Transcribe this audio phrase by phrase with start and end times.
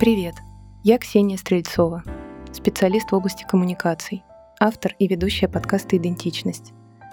[0.00, 0.36] Привет,
[0.82, 2.02] я Ксения Стрельцова,
[2.54, 4.24] специалист в области коммуникаций,
[4.58, 6.72] автор и ведущая подкаста «Идентичность»,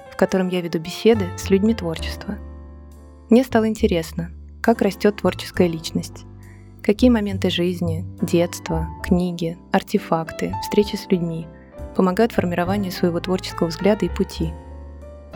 [0.10, 2.38] в котором я веду беседы с людьми творчества.
[3.29, 4.31] Мне стало интересно,
[4.63, 6.23] как растет творческая личность,
[6.81, 11.45] какие моменты жизни, детства, книги, артефакты, встречи с людьми
[11.94, 14.54] помогают формированию своего творческого взгляда и пути.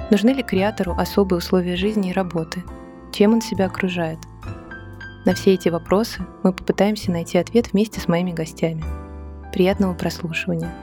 [0.09, 2.63] Нужны ли креатору особые условия жизни и работы?
[3.11, 4.19] Чем он себя окружает?
[5.23, 8.83] На все эти вопросы мы попытаемся найти ответ вместе с моими гостями.
[9.53, 10.73] Приятного прослушивания.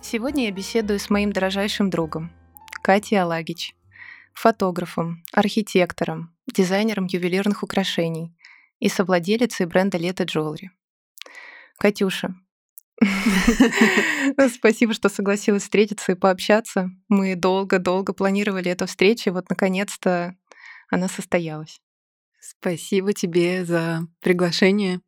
[0.00, 2.30] Сегодня я беседую с моим дорожайшим другом,
[2.82, 3.74] Катей Алагич,
[4.32, 8.32] фотографом, архитектором, дизайнером ювелирных украшений
[8.78, 10.70] и совладелицей бренда «Лето Джолри».
[11.78, 12.36] Катюша,
[14.54, 16.90] Спасибо, что согласилась встретиться и пообщаться.
[17.08, 20.36] Мы долго-долго планировали эту встречу, и вот наконец-то
[20.90, 21.80] она состоялась.
[22.40, 25.00] Спасибо тебе за приглашение.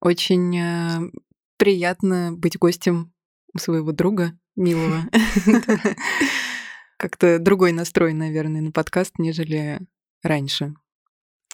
[0.00, 1.10] Очень э,
[1.58, 3.12] приятно быть гостем
[3.56, 5.04] своего друга, милого.
[6.96, 9.80] Как-то другой настрой, наверное, на подкаст, нежели
[10.22, 10.74] раньше.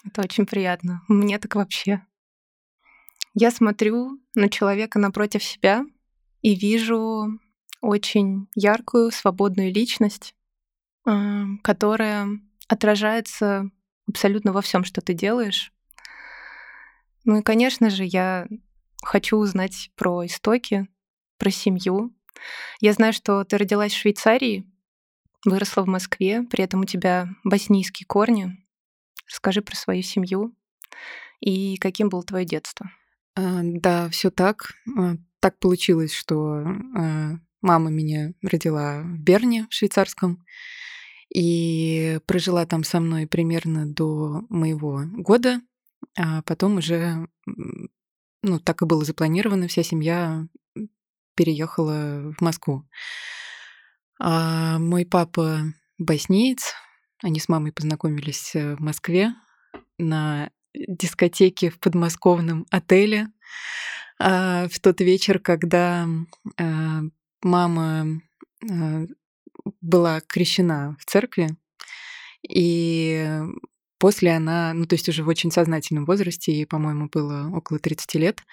[0.03, 1.01] Это очень приятно.
[1.07, 2.05] Мне так вообще.
[3.33, 5.85] Я смотрю на человека напротив себя
[6.41, 7.39] и вижу
[7.81, 10.35] очень яркую, свободную личность,
[11.05, 12.27] э, которая
[12.67, 13.69] отражается
[14.07, 15.71] абсолютно во всем, что ты делаешь.
[17.23, 18.47] Ну и, конечно же, я
[19.03, 20.87] хочу узнать про истоки,
[21.37, 22.15] про семью.
[22.79, 24.69] Я знаю, что ты родилась в Швейцарии,
[25.43, 28.57] выросла в Москве, при этом у тебя боснийские корни.
[29.27, 30.55] Расскажи про свою семью
[31.39, 32.91] и каким было твое детство.
[33.35, 34.73] А, да, все так.
[34.97, 36.63] А, так получилось, что
[36.95, 40.43] а, мама меня родила в Берне, в швейцарском
[41.33, 45.61] и прожила там со мной примерно до моего года,
[46.17, 47.27] а потом уже,
[48.41, 50.47] ну, так и было запланировано, вся семья
[51.35, 52.87] переехала в Москву.
[54.19, 56.73] А мой папа боснеец,
[57.21, 59.33] они с мамой познакомились э, в Москве
[59.97, 63.27] на дискотеке в подмосковном отеле
[64.19, 66.07] а, в тот вечер, когда
[66.57, 67.01] а,
[67.41, 68.21] мама
[68.69, 69.05] а,
[69.85, 71.55] была крещена в церкви,
[72.47, 73.41] и
[73.97, 78.15] после она, ну, то есть уже в очень сознательном возрасте, ей, по-моему, было около 30
[78.15, 78.43] лет,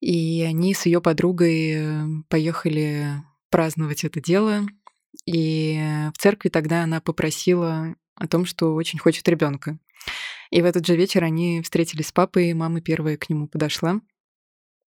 [0.00, 4.66] и они с ее подругой поехали праздновать это дело,
[5.26, 5.78] и
[6.14, 9.78] в церкви тогда она попросила о том, что очень хочет ребенка.
[10.50, 14.00] И в этот же вечер они встретились с папой, и мама первая к нему подошла.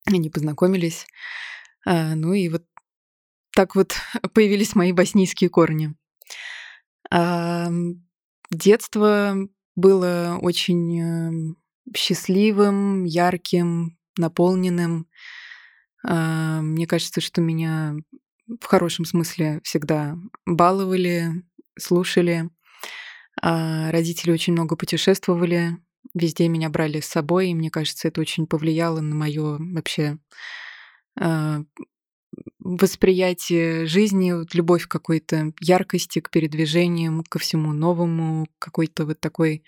[0.05, 1.05] Они познакомились.
[1.85, 2.63] А, ну и вот
[3.55, 3.95] так вот
[4.33, 5.93] появились мои боснийские корни.
[7.09, 7.69] А,
[8.51, 9.35] детство
[9.75, 11.57] было очень эм,
[11.95, 15.07] счастливым, ярким, наполненным.
[16.05, 17.95] А, мне кажется, что меня
[18.47, 21.43] в хорошем смысле всегда баловали,
[21.77, 22.49] слушали.
[23.41, 25.77] А, родители очень много путешествовали,
[26.13, 30.17] везде меня брали с собой, и мне кажется, это очень повлияло на мое вообще
[32.59, 39.63] восприятие жизни, вот любовь какой-то яркости, к передвижениям, ко всему новому, какой-то вот такой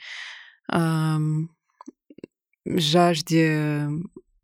[0.72, 1.50] эм,
[2.66, 3.90] жажде,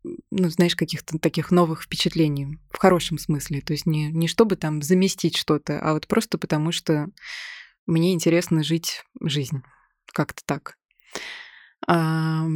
[0.04, 3.60] ну, знаешь, каких-то таких новых впечатлений в хорошем смысле.
[3.60, 7.08] То есть не, не чтобы там заместить что-то, а вот просто потому, что
[7.86, 9.62] мне интересно жить жизнь.
[10.12, 10.76] Как-то так.
[11.86, 12.46] А,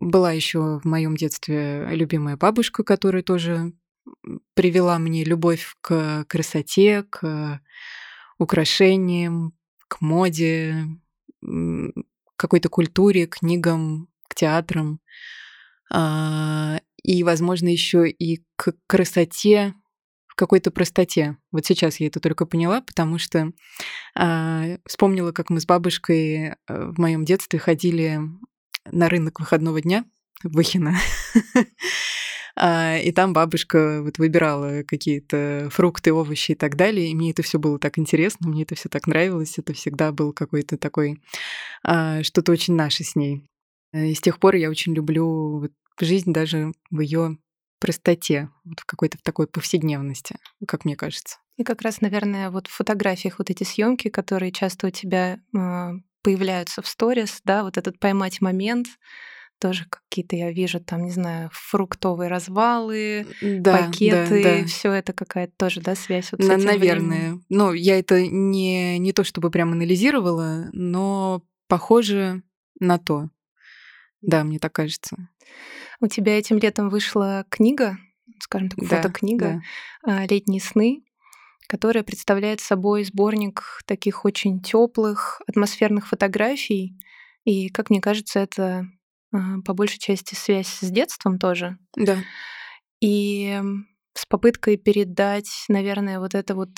[0.00, 3.72] была еще в моем детстве любимая бабушка, которая тоже
[4.54, 7.60] привела мне любовь к красоте, к
[8.38, 9.54] украшениям,
[9.88, 10.86] к моде,
[12.36, 15.00] какой-то культуре, книгам, к театрам.
[15.90, 19.74] А, и, возможно, еще и к красоте
[20.26, 21.36] в какой-то простоте.
[21.50, 23.52] Вот сейчас я это только поняла, потому что
[24.18, 28.18] э, вспомнила, как мы с бабушкой э, в моем детстве ходили
[28.90, 30.06] на рынок выходного дня
[30.42, 30.96] в Выхино.
[32.56, 37.08] А, и там бабушка вот выбирала какие-то фрукты, овощи и так далее.
[37.08, 39.58] И мне это все было так интересно, мне это все так нравилось.
[39.58, 41.20] Это всегда был какой-то такой
[41.84, 43.46] а, что-то очень наше с ней.
[43.92, 47.38] И с тех пор я очень люблю вот жизнь даже в ее
[47.78, 50.36] простоте, вот в какой-то такой повседневности,
[50.68, 51.38] как мне кажется.
[51.56, 55.90] И как раз, наверное, вот в фотографиях вот эти съемки, которые часто у тебя э,
[56.22, 58.86] появляются в сторис, да, вот этот поймать момент,
[59.62, 64.66] тоже какие-то я вижу там, не знаю, фруктовые развалы, да, пакеты, да, да.
[64.66, 67.18] все это какая-то тоже, да, связь вот с этим Наверное.
[67.18, 67.44] Временем.
[67.48, 72.42] Ну, я это не, не то чтобы прям анализировала, но похоже
[72.80, 73.28] на то.
[74.20, 75.16] Да, мне так кажется.
[76.00, 77.96] У тебя этим летом вышла книга,
[78.40, 79.62] скажем так, Да, фотокнига
[80.04, 80.22] да.
[80.22, 81.04] а, «Летние сны»,
[81.68, 86.98] которая представляет собой сборник таких очень теплых атмосферных фотографий.
[87.44, 88.88] И, как мне кажется, это
[89.64, 91.78] по большей части связь с детством тоже.
[91.96, 92.18] Да.
[93.00, 93.60] И
[94.14, 96.70] с попыткой передать, наверное, вот это вот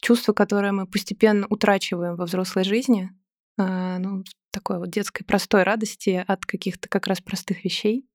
[0.00, 3.10] чувство, которое мы постепенно утрачиваем во взрослой жизни,
[3.58, 4.22] а, ну,
[4.52, 8.06] такой вот детской простой радости от каких-то как раз простых вещей.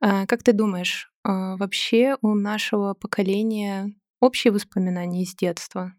[0.00, 5.92] А, Как ты думаешь, а, вообще у нашего поколения общие воспоминания из детства?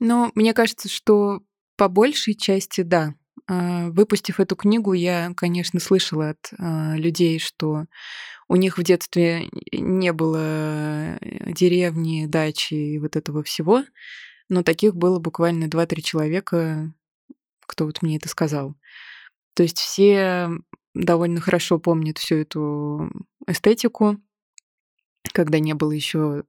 [0.00, 1.40] Но мне кажется, что
[1.76, 3.14] по большей части да.
[3.46, 7.86] А, Выпустив эту книгу, я, конечно, слышала от а, людей, что
[8.48, 13.84] у них в детстве не было э, деревни, дачи и вот этого всего.
[14.48, 16.92] Но таких было буквально 2-3 человека,
[17.60, 18.74] кто вот мне это сказал.
[19.54, 20.50] То есть все
[20.94, 23.10] довольно хорошо помнят всю эту
[23.46, 24.16] эстетику,
[25.32, 26.44] когда не было еще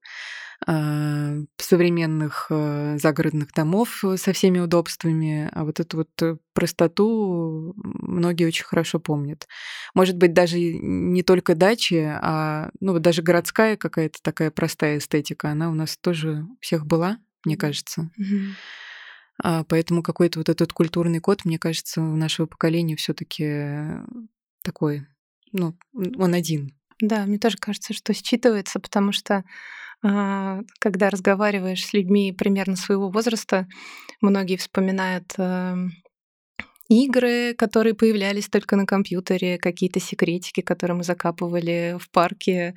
[0.67, 8.65] современных а, загородных домов со всеми удобствами, а вот эту вот э, простоту многие очень
[8.65, 9.47] хорошо помнят.
[9.95, 15.49] Может быть, даже не только дачи, а ну, вот даже городская какая-то такая простая эстетика,
[15.49, 18.11] она у нас тоже у всех была, мне кажется.
[19.43, 23.83] А, Поэтому какой-то вот этот культурный код, мне кажется, у нашего поколения все-таки
[24.63, 25.07] такой,
[25.51, 26.75] ну, он один.
[27.01, 29.43] Да, мне тоже кажется, что считывается, потому что а,
[30.79, 33.67] когда разговариваешь с людьми примерно своего возраста,
[34.21, 35.91] многие вспоминают эм,
[36.91, 42.73] игры, которые появлялись только на компьютере, какие-то секретики, которые мы закапывали в парке.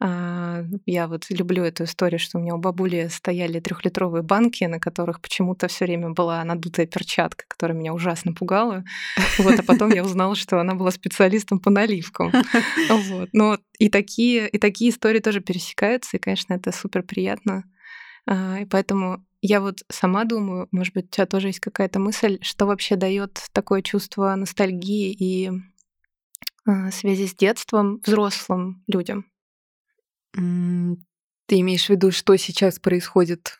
[0.00, 4.80] А, Я вот люблю эту историю, что у меня у бабули стояли трехлитровые банки, на
[4.80, 8.84] которых почему-то все время была надутая перчатка, которая меня ужасно пугала.
[9.38, 12.32] Вот, а потом я узнала, что она была специалистом по наливкам.
[12.90, 13.28] Вот.
[13.32, 17.64] Но и такие, и такие истории тоже пересекаются, и, конечно, это супер приятно.
[18.26, 22.38] А, И поэтому я вот сама думаю, может быть, у тебя тоже есть какая-то мысль,
[22.42, 25.50] что вообще дает такое чувство ностальгии и
[26.64, 29.26] а, связи с детством взрослым людям.
[30.32, 33.58] Ты имеешь в виду, что сейчас происходит,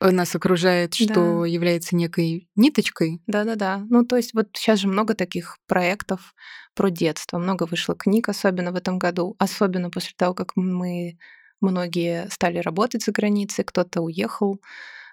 [0.00, 1.46] э, нас окружает, что Да.
[1.46, 3.22] является некой ниточкой?
[3.26, 3.84] Да-да-да.
[3.88, 6.34] Ну, то есть вот сейчас же много таких проектов
[6.74, 11.18] про детство, много вышло книг, особенно в этом году, особенно после того, как мы
[11.60, 14.60] многие стали работать за границей, кто-то уехал,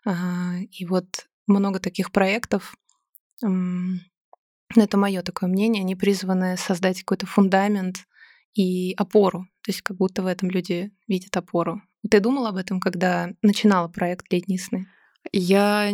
[0.06, 2.76] А, и вот много таких проектов.
[3.42, 4.00] ну,
[4.76, 5.82] Это мое такое мнение.
[5.82, 8.06] Они призваны создать какой-то фундамент
[8.54, 9.48] и опору.
[9.64, 11.82] То есть как будто в этом люди видят опору.
[12.10, 14.88] Ты думала об этом, когда начинала проект «Летние сны»?
[15.32, 15.94] Я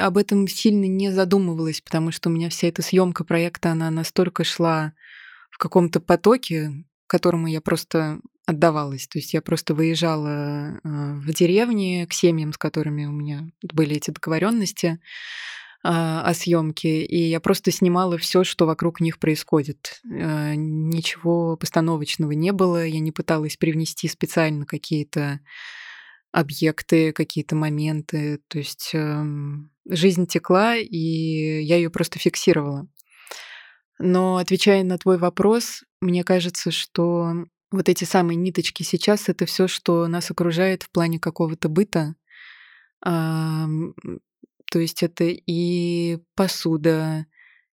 [0.00, 4.44] об этом сильно не задумывалась, потому что у меня вся эта съемка проекта, она настолько
[4.44, 4.92] шла
[5.50, 6.72] в каком-то потоке,
[7.06, 9.06] которому я просто отдавалась.
[9.06, 13.96] То есть я просто выезжала э, в деревни к семьям, с которыми у меня были
[13.96, 14.98] эти договоренности
[15.84, 20.00] о съемке, и я просто снимала все, что вокруг них происходит.
[20.10, 25.40] Э, Ничего постановочного не было, я не пыталась привнести специально какие-то
[26.32, 28.40] объекты, какие-то моменты.
[28.48, 30.96] То есть эм, жизнь текла, и
[31.62, 32.88] я ее просто фиксировала.
[33.98, 39.68] Но отвечая на твой вопрос, мне кажется, что вот эти самые ниточки сейчас это все,
[39.68, 42.14] что нас окружает в плане какого-то быта.
[43.02, 43.94] Ам,
[44.70, 47.26] То есть это и посуда,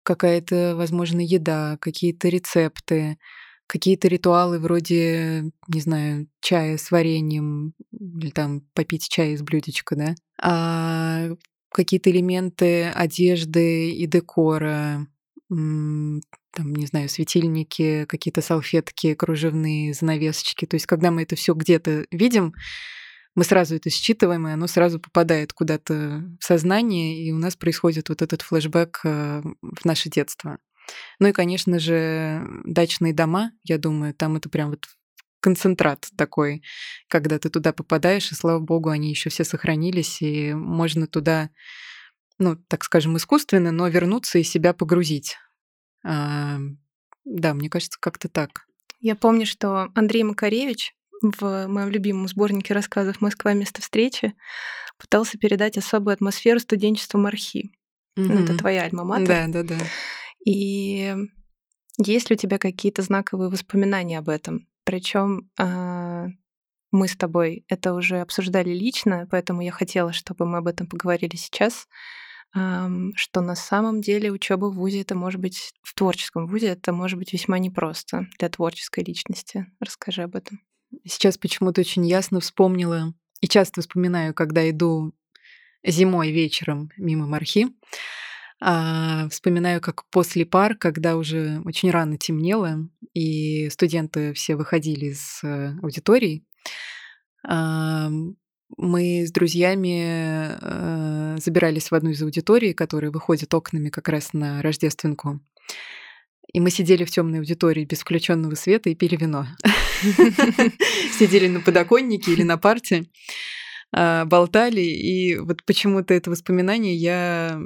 [0.02, 3.18] какая-то, возможно, еда, какие-то рецепты,
[3.66, 10.14] какие-то ритуалы вроде, не знаю, чая с вареньем или там попить чай из блюдечка, да,
[10.40, 11.28] а
[11.71, 15.07] какие-то элементы одежды и декора,
[15.49, 20.67] там, не знаю, светильники, какие-то салфетки, кружевные занавесочки.
[20.67, 22.52] То есть, когда мы это все где-то видим,
[23.35, 28.09] мы сразу это считываем, и оно сразу попадает куда-то в сознание, и у нас происходит
[28.09, 30.59] вот этот флешбэк э, в наше детство.
[31.21, 34.87] Ну и, конечно же, дачные дома, я думаю, там это прям вот
[35.40, 36.62] концентрат такой,
[37.09, 41.50] когда ты туда попадаешь, и слава богу, они еще все сохранились, и можно туда,
[42.38, 45.37] ну, так скажем, искусственно, но вернуться и себя погрузить.
[46.04, 46.59] А,
[47.25, 48.66] да, мне кажется, как-то так.
[49.00, 53.52] Я помню, что Андрей Макаревич в моем любимом сборнике рассказов «Москва.
[53.52, 54.35] Место встречи»
[54.99, 57.73] пытался передать особую атмосферу студенчества Мархи.
[58.16, 59.26] Ну, это твоя альма-матер.
[59.26, 59.78] Да, да, да.
[60.45, 61.14] И
[61.99, 64.66] есть ли у тебя какие-то знаковые воспоминания об этом?
[64.85, 65.50] Причем
[66.90, 71.37] мы с тобой это уже обсуждали лично, поэтому я хотела, чтобы мы об этом поговорили
[71.37, 71.87] сейчас.
[72.52, 77.19] Что на самом деле учеба в ВУЗе это может быть в творческом ВУЗе это может
[77.19, 79.67] быть весьма непросто для творческой личности.
[79.81, 80.61] Расскажи об этом.
[81.05, 85.12] Сейчас почему-то очень ясно вспомнила и часто вспоминаю, когда иду
[85.85, 87.69] зимой вечером мимо Мархи,
[88.61, 95.40] а, вспоминаю, как после пар, когда уже очень рано темнело, и студенты все выходили из
[95.45, 96.45] э, аудитории,
[97.47, 98.11] а,
[98.76, 104.60] мы с друзьями э, забирались в одну из аудиторий, которая выходит окнами как раз на
[104.62, 105.40] Рождественку.
[106.52, 109.46] И мы сидели в темной аудитории без включенного света и пили вино.
[111.18, 113.04] Сидели на подоконнике или на парте,
[113.92, 114.80] а, болтали.
[114.80, 117.60] И вот почему-то это воспоминание я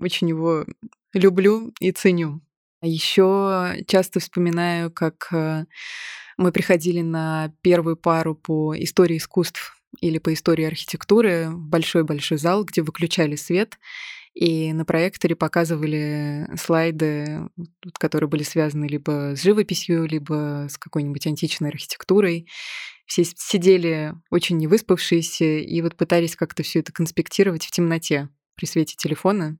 [0.00, 0.64] очень его
[1.12, 2.40] люблю и ценю.
[2.82, 5.64] Еще часто вспоминаю, как э,
[6.36, 12.82] мы приходили на первую пару по истории искусств или по истории архитектуры большой-большой зал, где
[12.82, 13.78] выключали свет,
[14.34, 17.48] и на проекторе показывали слайды,
[17.98, 22.46] которые были связаны либо с живописью, либо с какой-нибудь античной архитектурой.
[23.06, 28.96] Все сидели очень невыспавшиеся и вот пытались как-то все это конспектировать в темноте при свете
[28.98, 29.58] телефона.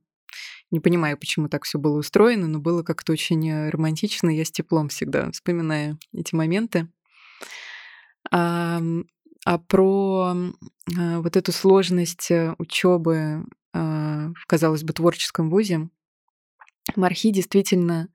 [0.69, 4.29] Не понимаю, почему так все было устроено, но было как-то очень романтично.
[4.29, 6.87] Я с теплом всегда вспоминаю эти моменты.
[9.47, 10.35] А, а про
[10.97, 15.89] а, вот эту сложность э, учебы а, в, казалось бы, творческом вузе,
[16.95, 18.09] Мархи действительно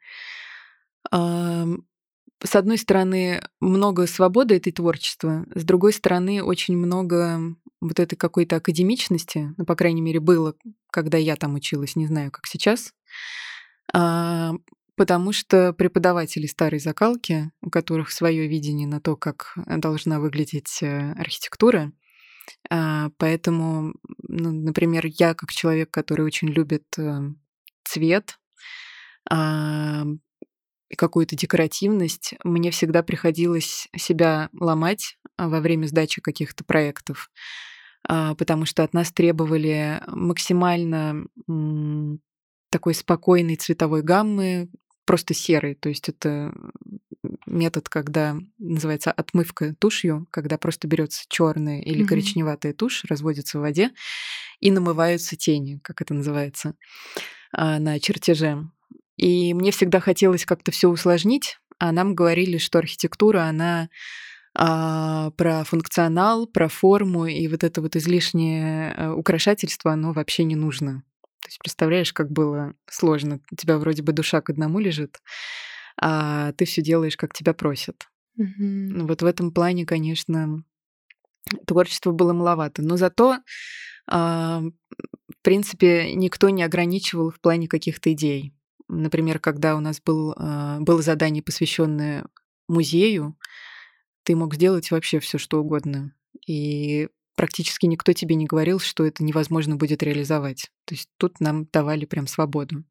[1.10, 7.40] с одной стороны, много свободы этой творчества, с другой стороны, очень много
[7.80, 10.54] вот этой какой-то академичности, ну, по крайней мере, было,
[10.90, 12.94] когда я там училась, не знаю, как сейчас,
[13.92, 14.54] а,
[15.02, 21.11] потому что преподаватели старой закалки, у которых свое видение на то, как должна выглядеть э,
[21.14, 21.90] архитектура,
[22.71, 27.18] а, поэтому, ну, например, я как человек, который очень любит э,
[27.82, 28.38] цвет,
[29.28, 30.04] а,
[30.88, 37.28] и какую-то декоративность, мне всегда приходилось себя ломать а, во время сдачи каких-то проектов,
[38.06, 41.26] потому что от нас требовали максимально
[42.73, 44.68] такой спокойной цветовой гаммы,
[45.04, 45.75] просто серой.
[45.75, 46.52] То есть это
[47.47, 52.09] метод, когда называется отмывка тушью, когда просто берется черная или mm-hmm.
[52.09, 53.90] коричневатая тушь, разводится в воде
[54.61, 56.75] и намываются тени, как это называется,
[57.52, 58.68] а, на чертеже.
[59.16, 63.88] И мне всегда хотелось как-то все усложнить, а нам говорили, что архитектура, она
[64.54, 70.56] а, про функционал, про форму, и вот это вот излишнее э, украшательство, оно вообще не
[70.56, 71.02] нужно.
[71.42, 73.40] То есть представляешь, как было сложно.
[73.50, 75.20] У тебя вроде бы душа к одному лежит,
[76.00, 78.08] а ты все делаешь, как тебя просят.
[78.38, 79.06] Mm-hmm.
[79.06, 80.62] Вот в этом плане, конечно,
[81.66, 82.82] творчество было маловато.
[82.82, 83.38] Но зато,
[84.06, 88.54] а, в принципе, никто не ограничивал в плане каких-то идей.
[88.88, 92.25] Например, когда у нас был, а, было задание, посвященное
[92.68, 93.37] музею,
[94.22, 96.14] ты мог сделать вообще все, что угодно.
[96.46, 100.70] И практически никто тебе не говорил, что это невозможно будет реализовать.
[100.84, 102.84] То есть тут нам давали прям свободу.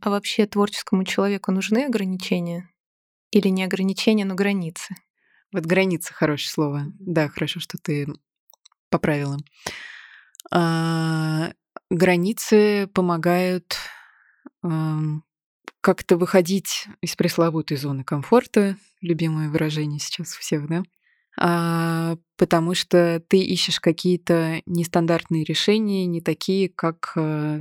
[0.00, 2.68] А вообще творческому человеку нужны ограничения?
[3.30, 4.94] Или не ограничения, но границы?
[5.52, 6.86] Вот границы хорошее слово.
[6.98, 8.06] Да, хорошо, что ты
[8.90, 9.38] поправила.
[10.50, 11.52] А,
[11.90, 13.76] границы помогают
[15.80, 20.84] как-то выходить из пресловутой зоны комфорта, любимое выражение сейчас у всех, да?
[21.38, 27.60] А, потому что ты ищешь какие-то нестандартные решения, не такие, как а,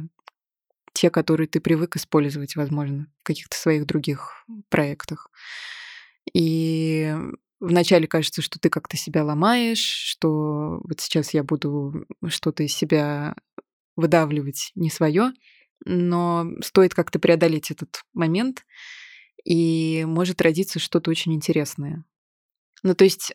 [0.93, 5.29] те, которые ты привык использовать, возможно, в каких-то своих других проектах.
[6.33, 7.15] И
[7.59, 13.35] вначале кажется, что ты как-то себя ломаешь, что вот сейчас я буду что-то из себя
[13.95, 15.31] выдавливать не свое,
[15.85, 18.65] но стоит как-то преодолеть этот момент,
[19.43, 22.03] и может родиться что-то очень интересное.
[22.83, 23.33] Ну, то есть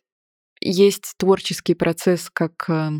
[0.66, 2.90] есть творческий процесс как э,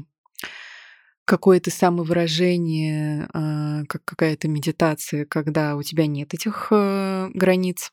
[1.24, 7.92] какое-то самовыражение, э, как какая-то медитация, когда у тебя нет этих э, границ.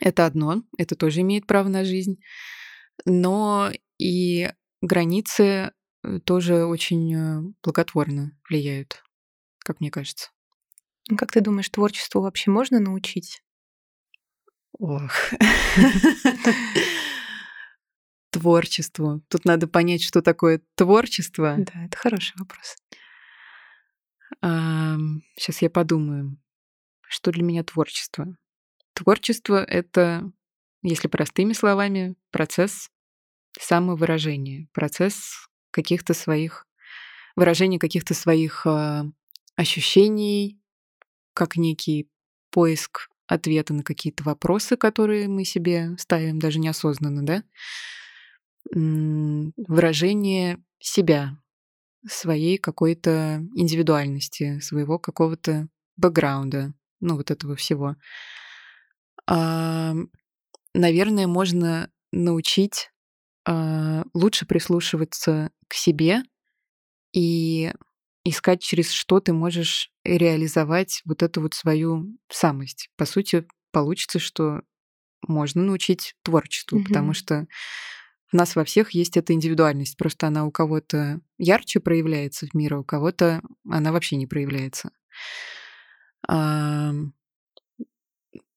[0.00, 2.20] Это одно, это тоже имеет право на жизнь.
[3.04, 4.50] Но и
[4.82, 5.72] границы
[6.24, 9.02] тоже очень благотворно влияют,
[9.58, 10.30] как мне кажется.
[11.16, 13.42] Как ты думаешь, творчеству вообще можно научить?
[14.78, 15.12] Ох.
[18.38, 19.22] Творчеству.
[19.28, 21.56] Тут надо понять, что такое творчество.
[21.58, 22.76] Да, это хороший вопрос.
[25.36, 26.36] Сейчас я подумаю,
[27.08, 28.36] что для меня творчество.
[28.92, 30.30] Творчество— это,
[30.82, 32.90] если простыми словами, процесс
[33.58, 36.66] самовыражения, процесс каких-то своих,
[37.36, 39.04] выражения каких-то своих а,
[39.56, 40.60] ощущений,
[41.34, 42.08] как некий
[42.50, 47.42] поиск ответа на какие-то вопросы, которые мы себе ставим даже неосознанно, да?
[48.72, 51.38] Выражение себя,
[52.08, 57.96] своей какой-то индивидуальности, своего какого-то бэкграунда, ну вот этого всего.
[59.26, 59.94] А,
[60.74, 62.90] наверное, можно научить
[63.44, 66.22] а, лучше прислушиваться к себе
[67.12, 67.72] и
[68.24, 72.90] искать, через что ты можешь реализовать вот эту вот свою самость.
[72.96, 74.62] По сути, получится, что
[75.26, 76.84] можно научить творчеству, mm-hmm.
[76.84, 77.46] потому что
[78.32, 79.96] у нас во всех есть эта индивидуальность.
[79.96, 84.90] Просто она у кого-то ярче проявляется в мире, у кого-то она вообще не проявляется.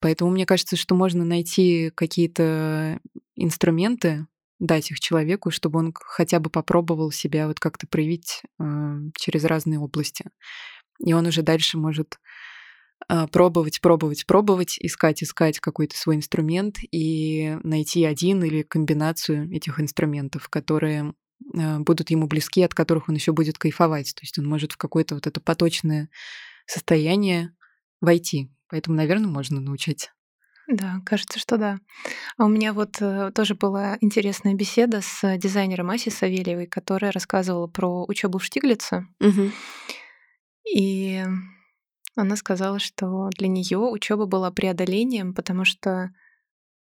[0.02, 3.00] Поэтому мне кажется, что можно найти какие-то
[3.36, 4.28] инструменты,
[4.60, 8.64] дать их человеку, чтобы он хотя бы попробовал себя вот как-то проявить э,
[9.16, 10.26] через разные области.
[11.00, 12.20] И он уже дальше может
[13.08, 20.50] пробовать, пробовать, пробовать, искать, искать какой-то свой инструмент и найти один или комбинацию этих инструментов,
[20.50, 21.14] которые
[21.58, 24.14] э, будут ему близки, от которых он еще будет кайфовать.
[24.16, 26.10] То есть он может в какое-то вот это поточное
[26.66, 27.54] состояние
[28.02, 28.52] войти.
[28.70, 30.12] Поэтому, наверное, можно научить.
[30.68, 31.80] Да, кажется, что да.
[32.38, 37.66] А у меня вот э, тоже была интересная беседа с дизайнером Асей Савельевой, которая рассказывала
[37.66, 39.08] про учебу в Штиглице.
[39.20, 39.52] Угу.
[40.76, 41.24] И
[42.16, 46.12] она сказала, что для нее учеба была преодолением, потому что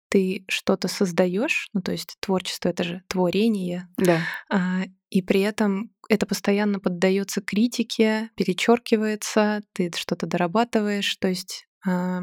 [0.08, 4.20] ты что-то создаешь, ну то есть творчество это же творение, да.
[4.50, 12.22] а, и при этом это постоянно поддается критике, перечеркивается, ты что-то дорабатываешь, то есть а,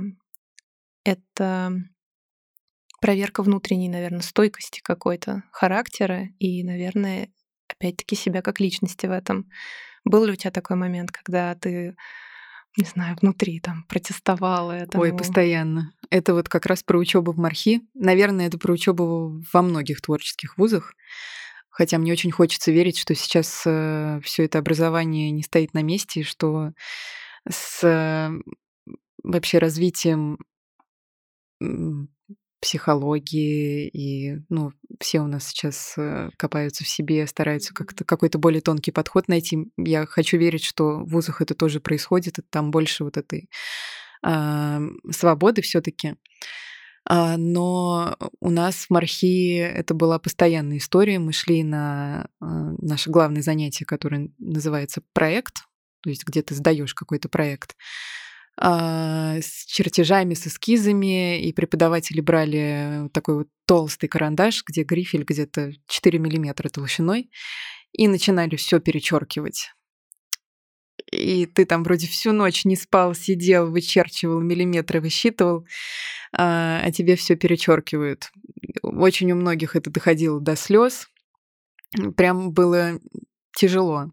[1.03, 1.73] это
[3.01, 7.29] проверка внутренней, наверное, стойкости какой-то, характера и, наверное,
[7.67, 9.49] опять-таки себя как личности в этом.
[10.05, 11.95] Был ли у тебя такой момент, когда ты
[12.77, 15.03] не знаю, внутри там протестовала этому.
[15.03, 15.93] Ой, постоянно.
[16.09, 17.81] Это вот как раз про учебу в Мархи.
[17.93, 20.93] Наверное, это про учебу во многих творческих вузах.
[21.69, 26.21] Хотя мне очень хочется верить, что сейчас э, все это образование не стоит на месте,
[26.21, 26.71] и что
[27.49, 28.31] с э,
[29.23, 30.37] вообще развитием
[32.65, 38.59] психологии, и ну, все у нас сейчас э, копаются в себе, стараются как-то какой-то более
[38.59, 39.67] тонкий подход найти.
[39.77, 43.51] Я хочу верить, что в вузах это тоже происходит, и там больше вот этой
[44.25, 44.79] э,
[45.11, 46.15] свободы все-таки.
[47.07, 51.19] А, но у нас в Мархи это была постоянная история.
[51.19, 52.45] Мы шли на э,
[52.79, 55.67] наше главное занятие, которое называется проект,
[56.01, 57.75] то есть где ты сдаешь какой-то проект.
[58.57, 65.73] А, с чертежами, с эскизами, и преподаватели брали такой вот толстый карандаш, где грифель где-то
[65.87, 67.29] 4 миллиметра толщиной,
[67.91, 69.71] и начинали все перечеркивать.
[71.11, 75.65] И ты там вроде всю ночь не спал, сидел, вычерчивал миллиметры, высчитывал,
[76.31, 78.31] а, а тебе все перечеркивают.
[78.81, 81.09] Очень у многих это доходило до слез.
[82.15, 82.99] Прям было
[83.55, 84.11] тяжело.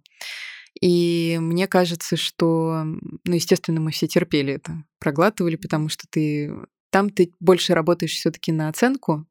[0.82, 6.52] И мне кажется, что, ну, естественно, мы все терпели это, проглатывали, потому что ты
[6.90, 9.26] там ты больше работаешь все-таки на оценку,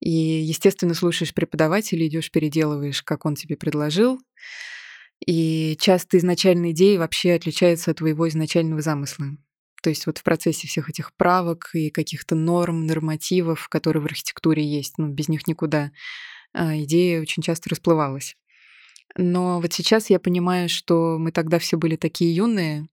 [0.00, 4.18] и, естественно, слушаешь преподавателя, идешь, переделываешь, как он тебе предложил.
[5.24, 9.26] И часто изначальная идея вообще отличается от твоего изначального замысла.
[9.82, 14.64] То есть вот в процессе всех этих правок и каких-то норм, нормативов, которые в архитектуре
[14.64, 15.92] есть, ну, без них никуда,
[16.54, 18.36] а, идея очень часто расплывалась.
[19.16, 22.88] Но вот сейчас я понимаю, что мы тогда все были такие юные,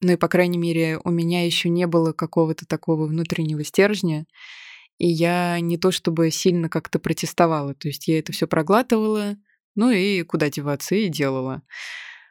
[0.00, 4.26] ну и, по крайней мере, у меня еще не было какого-то такого внутреннего стержня,
[4.98, 9.36] и я не то чтобы сильно как-то протестовала, то есть я это все проглатывала,
[9.74, 11.62] ну и куда деваться, и делала.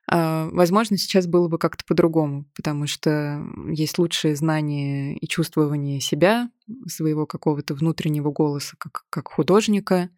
[0.09, 6.49] А, возможно, сейчас было бы как-то по-другому, потому что есть лучшее знание и чувствование себя,
[6.87, 10.09] своего какого-то внутреннего голоса как, как художника.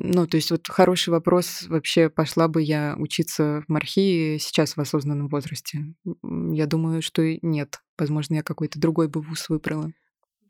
[0.00, 4.80] Ну, то есть вот хороший вопрос, вообще пошла бы я учиться в Мархии сейчас в
[4.80, 5.92] осознанном возрасте?
[6.22, 7.80] Я думаю, что нет.
[7.98, 9.90] Возможно, я какой-то другой бы вуз выбрала.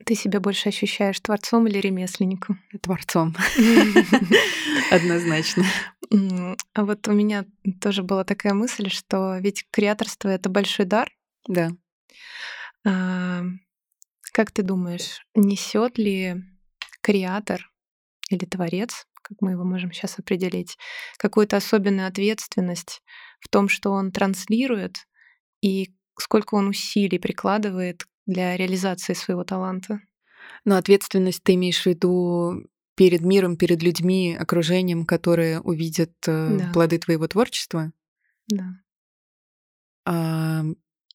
[0.05, 2.61] Ты себя больше ощущаешь творцом или ремесленником?
[2.81, 3.35] Творцом.
[4.91, 5.65] Однозначно.
[6.11, 7.43] А вот у меня
[7.81, 11.11] тоже была такая мысль, что ведь креаторство— это большой дар.
[11.47, 11.71] Да.
[12.85, 13.41] А,
[14.31, 16.43] как ты думаешь, несет ли
[17.01, 17.67] креатор
[18.29, 20.77] или творец как мы его можем сейчас определить,
[21.17, 23.01] какую-то особенную ответственность
[23.39, 25.07] в том, что он транслирует
[25.61, 30.01] и сколько он усилий прикладывает для реализации своего таланта.
[30.65, 32.63] Но ответственность ты имеешь в виду
[32.95, 36.71] перед миром, перед людьми, окружением, которые увидят э, да.
[36.73, 37.93] плоды твоего творчества?
[38.49, 38.65] Да.
[40.05, 40.63] А,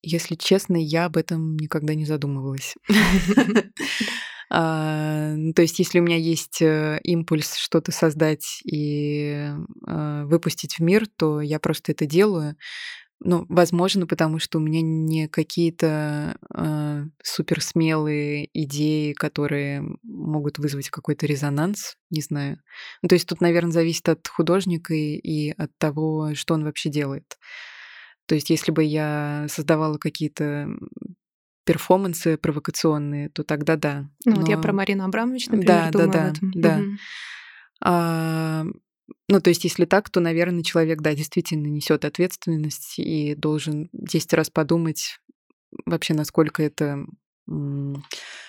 [0.00, 2.74] если честно, я об этом никогда не задумывалась.
[4.56, 9.48] А, ну, то есть, если у меня есть э, импульс что-то создать и
[9.86, 12.56] а, выпустить в мир, то я просто это делаю.
[13.20, 21.26] Ну, возможно, потому что у меня не какие-то э, суперсмелые идеи, которые могут вызвать какой-то
[21.26, 22.60] резонанс, не знаю.
[23.02, 26.90] Ну, то есть тут, наверное, зависит от художника и, и от того, что он вообще
[26.90, 27.38] делает.
[28.26, 30.68] То есть если бы я создавала какие-то
[31.64, 34.09] перформансы провокационные, то тогда да.
[34.24, 34.40] Ну, Но...
[34.40, 36.53] вот я про Марину Абрамович, например, да, думаю да, да, об этом.
[36.55, 36.77] Да.
[36.79, 36.90] Угу.
[37.81, 38.64] А,
[39.29, 44.33] ну, то есть, если так, то, наверное, человек, да, действительно несет ответственность и должен 10
[44.35, 45.18] раз подумать
[45.87, 47.05] вообще, насколько это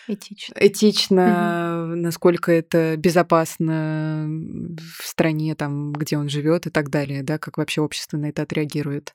[0.08, 1.96] этично, этично угу.
[1.96, 7.82] насколько это безопасно в стране, там, где он живет и так далее, да, как вообще
[7.82, 9.14] общество на это отреагирует.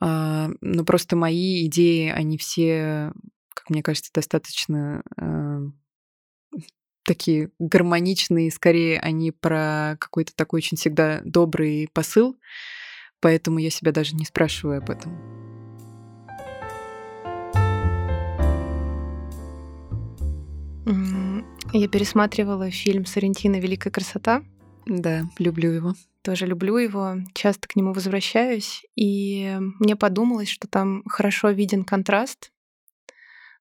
[0.00, 3.12] А, но просто мои идеи, они все,
[3.54, 5.60] как мне кажется, достаточно а,
[7.04, 12.38] такие гармоничные, скорее они про какой-то такой очень всегда добрый посыл,
[13.20, 15.42] поэтому я себя даже не спрашиваю об этом.
[21.74, 24.42] Я пересматривала фильм Сарентина «Великая красота».
[24.84, 25.94] Да, люблю его.
[26.22, 32.52] Тоже люблю его, часто к нему возвращаюсь, и мне подумалось, что там хорошо виден контраст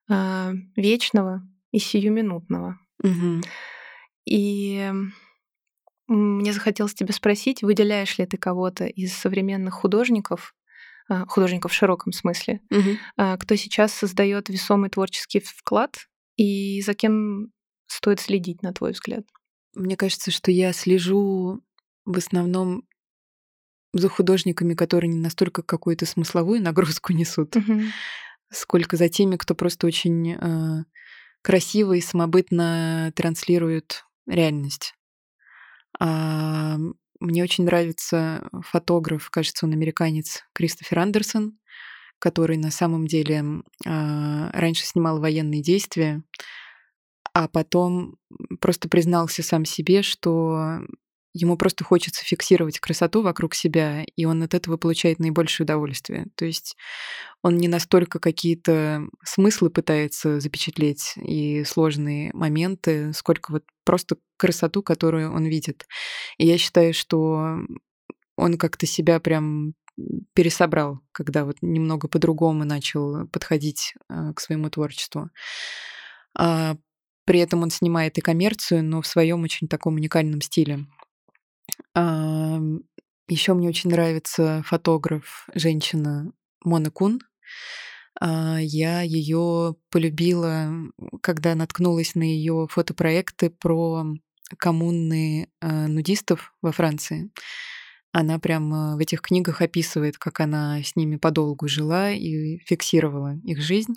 [0.10, 2.80] э, вечного и сиюминутного.
[3.04, 3.42] Угу.
[4.26, 4.92] И
[6.08, 10.54] мне захотелось тебя спросить, выделяешь ли ты кого-то из современных художников,
[11.08, 13.38] а, художников в широком смысле, угу.
[13.40, 17.52] кто сейчас создает весомый творческий вклад, и за кем
[17.88, 19.26] стоит следить, на твой взгляд?
[19.74, 21.62] Мне кажется, что я слежу
[22.12, 22.84] в основном
[23.94, 27.82] за художниками, которые не настолько какую-то смысловую нагрузку несут, угу.
[28.52, 30.84] сколько за теми, кто просто очень э,
[31.42, 34.94] красиво и самобытно транслирует реальность.
[36.00, 36.78] А,
[37.20, 41.58] мне очень нравится фотограф, кажется, он американец, Кристофер Андерсон,
[42.20, 43.44] который на самом деле
[43.86, 46.24] а, раньше снимал военные действия,
[47.34, 48.18] а потом
[48.60, 50.82] просто признался сам себе, что
[51.34, 56.28] ему просто хочется фиксировать красоту вокруг себя, и он от этого получает наибольшее удовольствие.
[56.36, 56.76] То есть
[57.42, 65.34] он не настолько какие-то смыслы пытается запечатлеть и сложные моменты, сколько вот просто красоту, которую
[65.34, 65.86] он видит.
[66.38, 67.58] И я считаю, что
[68.36, 69.74] он как-то себя прям
[70.34, 75.30] пересобрал, когда вот немного по-другому начал подходить э, к своему творчеству.
[76.38, 76.76] А
[77.26, 80.86] при этом он снимает и коммерцию, но в своем очень таком уникальном стиле.
[81.96, 86.32] Еще мне очень нравится фотограф, женщина
[86.64, 87.22] Мона Кун.
[88.20, 90.70] А, я ее полюбила,
[91.22, 94.06] когда наткнулась на ее фотопроекты про
[94.58, 97.32] коммуны а, нудистов во Франции.
[98.12, 103.62] Она прямо в этих книгах описывает, как она с ними подолгу жила и фиксировала их
[103.62, 103.96] жизнь.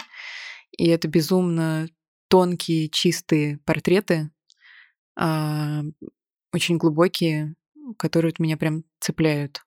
[0.78, 1.88] И это безумно
[2.28, 4.30] тонкие, чистые портреты,
[5.16, 5.82] а,
[6.52, 7.56] очень глубокие,
[7.98, 9.62] которые вот меня прям цепляют.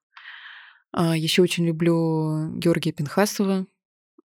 [0.92, 3.68] А, Еще очень люблю Георгия Пинхасова.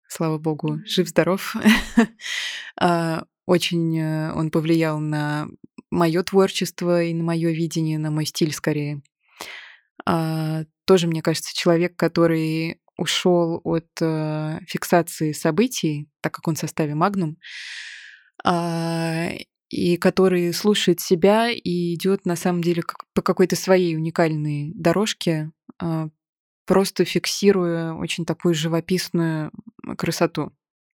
[0.08, 1.54] Слава богу, жив-здоров.
[2.80, 5.48] А, очень э, он повлиял на
[5.90, 9.02] мое творчество и на мое видение, на мой стиль скорее.
[10.06, 16.58] А, тоже, мне кажется, человек, который ушел от э, фиксации событий, так как он в
[16.58, 17.36] составе Магнум,
[19.68, 25.50] и который слушает себя и идет на самом деле как, по какой-то своей уникальной дорожке,
[25.78, 26.08] а,
[26.66, 29.52] просто фиксируя очень такую живописную
[29.96, 30.52] красоту.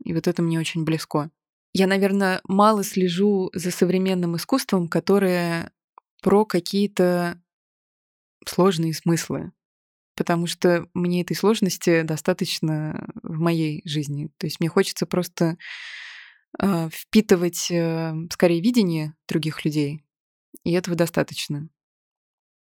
[0.04, 1.30] И вот это мне очень близко.
[1.74, 5.72] Я, наверное, мало слежу за современным искусством, которое
[6.22, 7.42] про какие-то
[8.46, 9.52] сложные смыслы,
[10.16, 14.30] потому что мне этой сложности достаточно в моей жизни.
[14.38, 15.58] То есть мне хочется просто
[16.58, 20.04] впитывать э, скорее видение других людей,
[20.64, 21.70] и этого достаточно.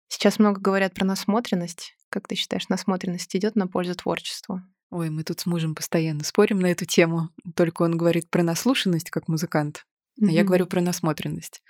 [0.08, 1.96] Сейчас много говорят про насмотренность.
[2.10, 4.62] Как ты считаешь, насмотренность идет на пользу творчеству?
[4.92, 7.30] Ой, мы тут с мужем постоянно спорим на эту тему.
[7.56, 9.86] Только он говорит про наслушанность как музыкант,
[10.22, 10.32] а mm-hmm.
[10.32, 11.62] я говорю про насмотренность.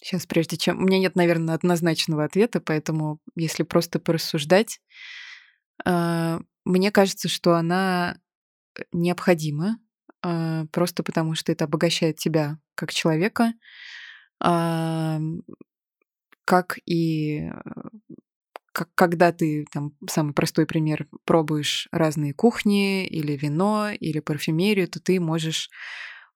[0.00, 0.78] Сейчас, прежде чем...
[0.78, 4.80] У меня нет, наверное, однозначного ответа, поэтому если просто порассуждать,
[5.84, 8.16] а, мне кажется, что она
[8.78, 9.76] э, необходима а,
[10.22, 13.52] просто потому что это обогащает тебя как человека,
[16.44, 17.50] как и
[18.94, 25.20] когда ты, там, самый простой пример, пробуешь разные кухни или вино, или парфюмерию, то ты
[25.20, 25.68] можешь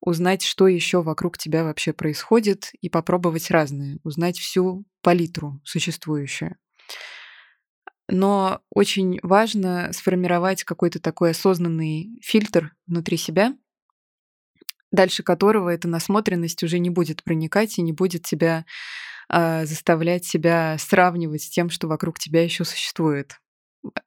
[0.00, 6.56] узнать, что еще вокруг тебя вообще происходит, и попробовать разные, узнать всю палитру существующую.
[8.08, 13.56] Но очень важно сформировать какой-то такой осознанный фильтр внутри себя,
[14.90, 18.64] дальше которого эта насмотренность уже не будет проникать и не будет тебя
[19.32, 23.38] э, заставлять себя сравнивать с тем, что вокруг тебя еще существует.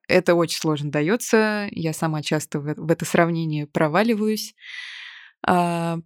[0.08, 1.68] Это очень сложно дается.
[1.72, 4.56] Я сама часто в, это сравнение проваливаюсь.
[5.46, 6.00] А,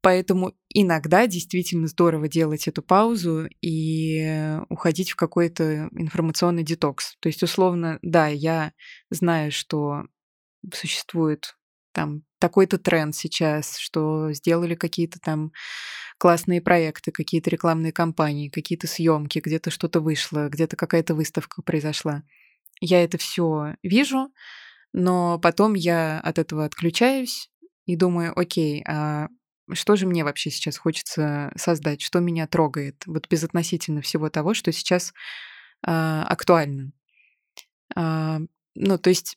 [0.00, 7.16] поэтому иногда действительно здорово делать эту паузу и уходить в какой-то информационный детокс.
[7.20, 8.72] То есть, условно, да, я
[9.10, 10.04] знаю, что
[10.72, 11.57] существует
[11.98, 15.50] там такой-то тренд сейчас, что сделали какие-то там
[16.16, 22.22] классные проекты, какие-то рекламные кампании, какие-то съемки, где-то что-то вышло, где-то какая-то выставка произошла.
[22.80, 24.32] Я это все вижу,
[24.92, 27.50] но потом я от этого отключаюсь
[27.84, 29.26] и думаю, окей, а
[29.72, 34.70] что же мне вообще сейчас хочется создать, что меня трогает, вот безотносительно всего того, что
[34.70, 35.12] сейчас
[35.84, 36.92] а, актуально.
[37.96, 38.38] А,
[38.76, 39.36] ну, то есть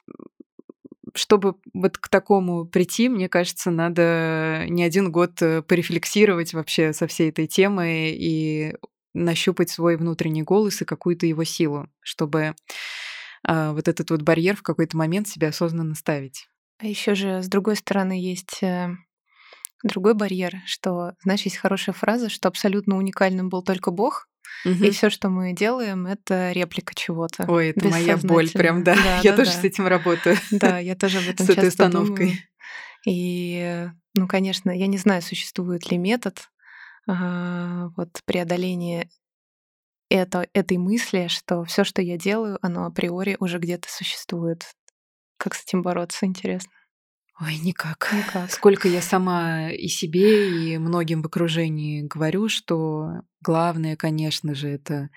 [1.15, 7.07] чтобы вот к такому прийти, мне кажется, надо не один год э, порефлексировать вообще со
[7.07, 8.75] всей этой темой и
[9.13, 12.55] нащупать свой внутренний голос и какую-то его силу, чтобы
[13.43, 16.47] а, вот этот вот барьер в какой-то момент себя осознанно ставить.
[16.79, 18.89] А еще же, с другой стороны, есть э,
[19.83, 24.27] другой барьер, что, знаешь, есть хорошая фраза, что абсолютно уникальным был только Бог,
[24.65, 24.83] Угу.
[24.83, 27.45] И все, что мы делаем, это реплика чего-то.
[27.47, 28.95] Ой, это моя боль, прям, да.
[28.95, 29.57] да я да, тоже да.
[29.57, 30.37] с этим работаю.
[30.51, 32.25] Да, я тоже об этом С этой установкой.
[32.25, 32.37] Думаю.
[33.07, 36.49] И, ну, конечно, я не знаю, существует ли метод
[37.07, 39.09] а, вот преодоления
[40.09, 44.65] это, этой мысли, что все, что я делаю, оно априори уже где-то существует.
[45.37, 46.71] Как с этим бороться, интересно?
[47.41, 48.09] Ой, никак.
[48.13, 48.51] Никак.
[48.51, 55.09] Сколько я сама и себе, и многим в окружении говорю, что главное, конечно же, это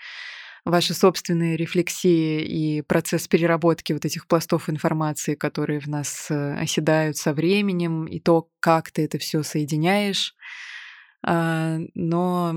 [0.65, 7.19] ваши собственные рефлексии и процесс переработки вот этих пластов информации, которые в нас э, оседают
[7.19, 10.35] со временем, и то, как ты это все соединяешь.
[11.23, 12.55] А, но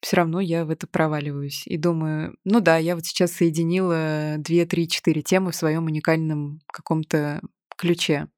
[0.00, 4.64] все равно я в это проваливаюсь и думаю, ну да, я вот сейчас соединила 2,
[4.64, 7.42] 3, 4 темы в своем уникальном каком-то
[7.76, 8.28] ключе.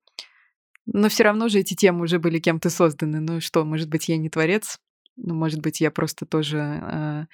[0.86, 3.20] Но все равно же эти темы уже были кем-то созданы.
[3.20, 4.78] Ну что, может быть, я не творец?
[5.16, 7.26] Ну, может быть, я просто тоже, а,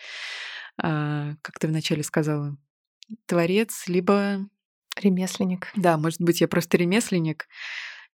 [0.80, 2.56] а, как ты вначале сказала,
[3.26, 4.48] творец, либо...
[4.96, 5.68] Ремесленник.
[5.76, 7.46] Да, может быть, я просто ремесленник,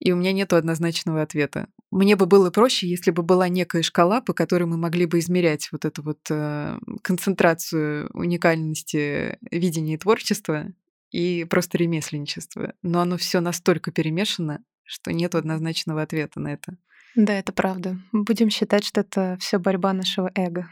[0.01, 1.69] и у меня нет однозначного ответа.
[1.91, 5.69] Мне бы было проще, если бы была некая шкала, по которой мы могли бы измерять
[5.71, 10.73] вот эту вот э, концентрацию уникальности видения и творчества
[11.11, 12.75] и просто ремесленничества.
[12.83, 16.77] Но оно все настолько перемешано, что нет однозначного ответа на это.
[17.15, 17.99] Да, это правда.
[18.13, 20.69] Будем считать, что это все борьба нашего эго.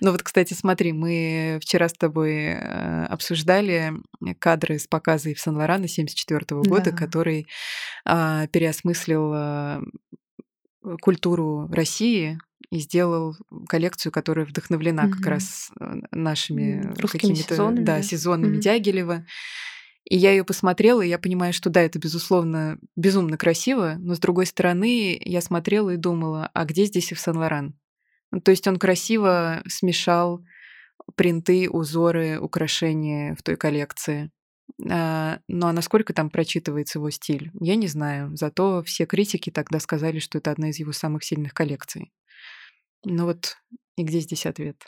[0.00, 3.92] Ну вот, кстати, смотри, мы вчера с тобой э, обсуждали
[4.40, 6.96] кадры с показа в Сан-Лорана 74 года, да.
[6.96, 7.46] который
[8.04, 9.80] э, переосмыслил э,
[11.00, 12.38] культуру России
[12.70, 13.36] и сделал
[13.68, 15.12] коллекцию, которая вдохновлена угу.
[15.12, 18.60] как раз э, нашими какими-то сезонами, да, сезонами угу.
[18.60, 19.24] Дягилева.
[20.04, 24.18] И я ее посмотрела, и я понимаю, что да, это, безусловно, безумно красиво, но с
[24.18, 27.74] другой стороны, я смотрела и думала, а где здесь и в Сан-Лоран?
[28.30, 30.44] Ну, то есть он красиво смешал
[31.16, 34.30] принты, узоры, украшения в той коллекции.
[34.90, 38.36] А, ну а насколько там прочитывается его стиль, я не знаю.
[38.36, 42.12] Зато все критики тогда сказали, что это одна из его самых сильных коллекций.
[43.04, 43.56] Ну вот
[43.96, 44.84] и где здесь ответ?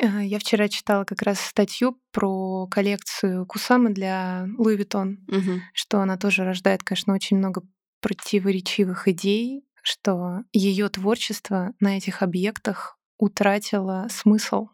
[0.00, 5.60] Э, я вчера читала как раз статью про коллекцию Кусамы для Луи Vuitton, угу.
[5.74, 7.62] что она тоже рождает, конечно, очень много
[8.00, 14.68] противоречивых идей, что ее творчество на этих объектах утратило смысл,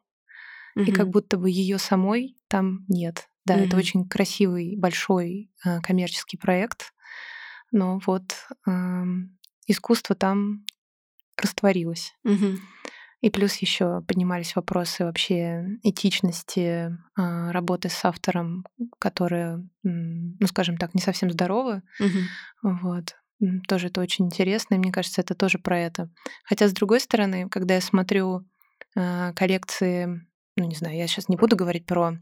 [0.77, 0.85] угу.
[0.85, 3.29] и как будто бы ее самой там нет.
[3.45, 3.65] Да, угу.
[3.65, 6.93] это очень красивый, большой э, коммерческий проект,
[7.73, 8.35] но вот
[8.67, 8.71] э,
[9.67, 10.65] искусство там
[11.37, 12.15] растворилось.
[12.25, 12.59] Угу.
[13.23, 18.65] И плюс еще поднимались вопросы вообще этичности э, работы с автором,
[18.99, 21.83] которые, ну, скажем так, не совсем здоровы.
[21.99, 22.79] Угу.
[22.83, 23.17] Вот.
[23.69, 26.11] Тоже это очень интересно, и мне кажется, это тоже про это.
[26.45, 28.47] Хотя, с другой стороны, когда я смотрю
[28.95, 30.07] э, коллекции,
[30.57, 32.19] ну, не знаю, я сейчас не буду говорить про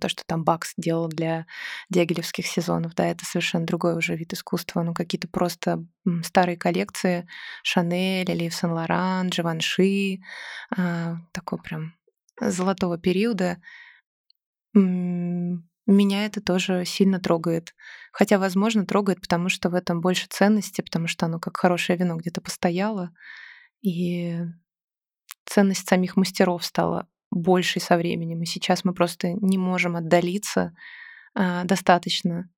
[0.00, 1.46] то, что там Бакс делал для
[1.90, 5.84] дягилевских сезонов, да, это совершенно другой уже вид искусства, ну, какие-то просто
[6.22, 7.26] старые коллекции
[7.62, 10.20] Шанель или Сен-Лоран, Дживанши,
[10.76, 11.94] а, такой прям
[12.40, 13.58] золотого периода,
[15.86, 17.74] меня это тоже сильно трогает.
[18.12, 22.16] Хотя, возможно, трогает, потому что в этом больше ценности, потому что оно как хорошее вино
[22.16, 23.12] где-то постояло.
[23.82, 24.38] И
[25.44, 28.42] ценность самих мастеров стала большей со временем.
[28.42, 30.74] И сейчас мы просто не можем отдалиться
[31.34, 32.48] а, достаточно.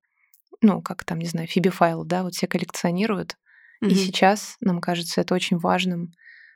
[0.61, 3.37] Ну, как там, не знаю, Фиби Файл, да, вот все коллекционируют.
[3.83, 3.89] Mm-hmm.
[3.91, 6.13] И сейчас нам кажется это очень важным.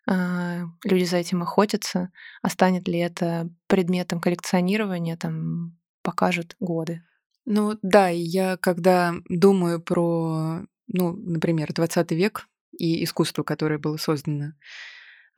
[0.09, 2.11] А, люди за этим охотятся.
[2.43, 7.03] А станет ли это предметом коллекционирования, там, покажут годы.
[7.45, 14.53] Ну да, я когда думаю про, ну, например, 20 век и искусство, которое было создано,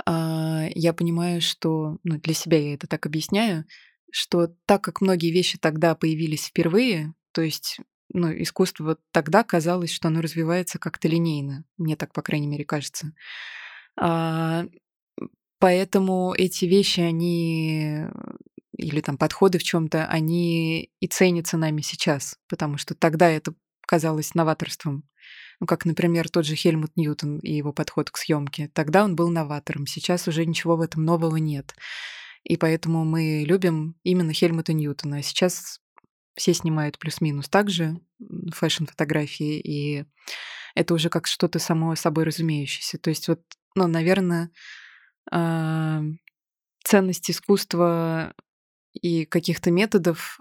[0.06, 3.64] я понимаю, что, ну, для себя я это так объясняю,
[4.10, 7.80] что так как многие вещи тогда появились впервые, то есть
[8.12, 11.64] ну, искусство тогда казалось, что оно развивается как-то линейно.
[11.78, 13.12] Мне так, по крайней мере, кажется.
[14.00, 14.66] А,
[15.58, 18.04] поэтому эти вещи, они
[18.76, 23.54] или там подходы в чем-то, они и ценятся нами сейчас, потому что тогда это
[23.86, 25.04] казалось новаторством.
[25.60, 28.70] Ну, как, например, тот же Хельмут Ньютон и его подход к съемке.
[28.72, 31.74] Тогда он был новатором, сейчас уже ничего в этом нового нет.
[32.42, 35.18] И поэтому мы любим именно Хельмута Ньютона.
[35.18, 35.80] А сейчас
[36.36, 38.00] все снимают плюс-минус так же
[38.52, 40.04] фэшн-фотографии, и
[40.74, 42.98] это уже как что-то само собой разумеющееся.
[42.98, 43.40] То есть вот,
[43.74, 44.50] ну, наверное,
[45.30, 46.02] а,
[46.84, 48.34] ценность искусства
[48.92, 50.40] и каких-то методов,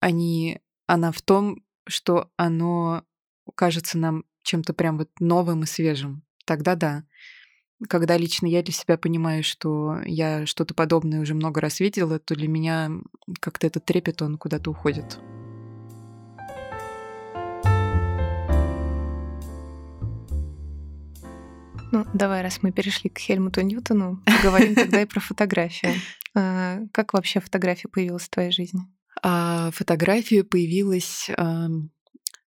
[0.00, 3.04] они, она в том, что оно
[3.54, 6.22] кажется нам чем-то прям вот новым и свежим.
[6.44, 7.04] Тогда да.
[7.88, 12.34] Когда лично я для себя понимаю, что я что-то подобное уже много раз видела, то
[12.34, 12.90] для меня
[13.40, 15.18] как-то этот трепет, он куда-то уходит.
[21.92, 25.92] Ну, давай, раз мы перешли к Хельмуту Ньютону, поговорим тогда и про фотографию.
[26.34, 28.80] А, как вообще фотография появилась в твоей жизни?
[29.22, 31.28] А фотография появилась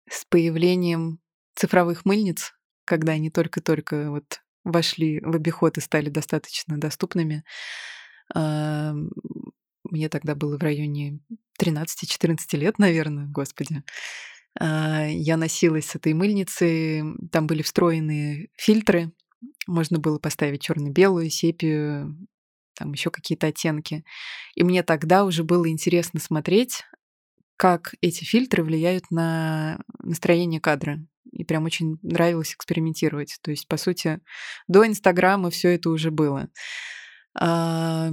[0.10, 1.20] с появлением
[1.56, 2.54] цифровых мыльниц,
[2.86, 7.44] когда они только-только вот вошли в обиход и стали достаточно доступными.
[8.34, 8.94] А,
[9.84, 11.20] мне тогда было в районе
[11.62, 13.84] 13-14 лет, наверное, господи.
[14.60, 19.12] А, я носилась с этой мыльницей, там были встроенные фильтры,
[19.68, 22.28] можно было поставить черно-белую, сепию,
[22.76, 24.04] там еще какие-то оттенки.
[24.56, 26.84] И мне тогда уже было интересно смотреть,
[27.64, 31.00] как эти фильтры влияют на настроение кадра.
[31.32, 33.40] И прям очень нравилось экспериментировать.
[33.42, 34.20] То есть, по сути,
[34.68, 36.50] до Инстаграма все это уже было.
[37.40, 38.10] А,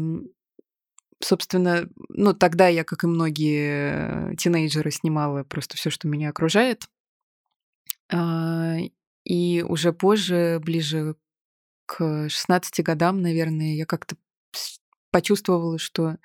[1.20, 6.88] собственно, ну тогда я, как и многие тинейджеры, снимала просто все, что меня окружает.
[8.08, 8.76] А,
[9.24, 11.16] и уже позже, ближе
[11.86, 14.14] к 16 годам, наверное, я как-то
[15.10, 16.16] почувствовала, что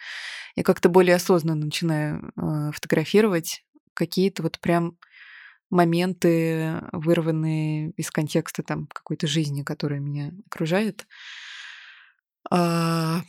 [0.55, 4.97] я как-то более осознанно начинаю э, фотографировать какие-то вот прям
[5.69, 11.07] моменты, вырванные из контекста там какой-то жизни, которая меня окружает.
[12.51, 13.21] А,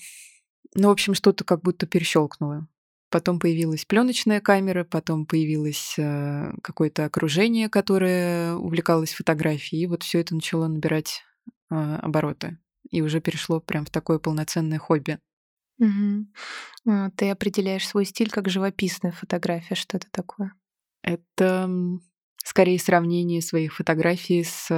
[0.74, 2.68] ну, в общем, что-то как будто перещелкнуло.
[3.08, 10.20] Потом появилась пленочная камера, потом появилось э, какое-то окружение, которое увлекалось фотографией, и вот все
[10.20, 11.22] это начало набирать
[11.70, 12.58] э, обороты
[12.90, 15.18] и уже перешло прям в такое полноценное хобби.
[15.78, 17.10] Угу.
[17.16, 19.74] Ты определяешь свой стиль как живописная фотография.
[19.74, 20.52] Что это такое?
[21.02, 21.70] Это
[22.42, 24.68] скорее сравнение своих фотографий с,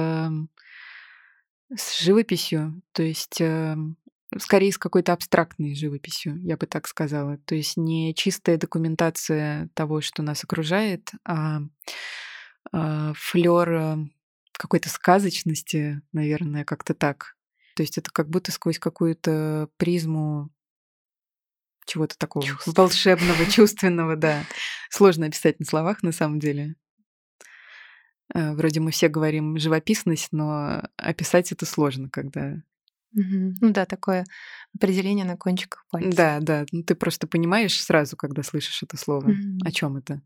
[1.75, 3.97] с живописью, то есть эм,
[4.37, 7.37] скорее с какой-то абстрактной живописью, я бы так сказала.
[7.45, 11.61] То есть не чистая документация того, что нас окружает, а,
[12.71, 14.09] а флер
[14.51, 17.35] какой-то сказочности, наверное, как-то так.
[17.75, 20.49] То есть это как будто сквозь какую-то призму
[21.89, 24.43] чего-то такого волшебного, чувственного, да.
[24.89, 26.75] Сложно описать на словах, на самом деле.
[28.33, 32.61] Э, вроде мы все говорим живописность, но описать это сложно, когда...
[33.13, 33.55] Угу.
[33.61, 34.25] Ну да, такое
[34.75, 36.13] определение на кончиках пальцев.
[36.13, 36.65] Да, да.
[36.71, 39.65] Ну ты просто понимаешь сразу, когда слышишь это слово, угу.
[39.65, 40.21] о чем это.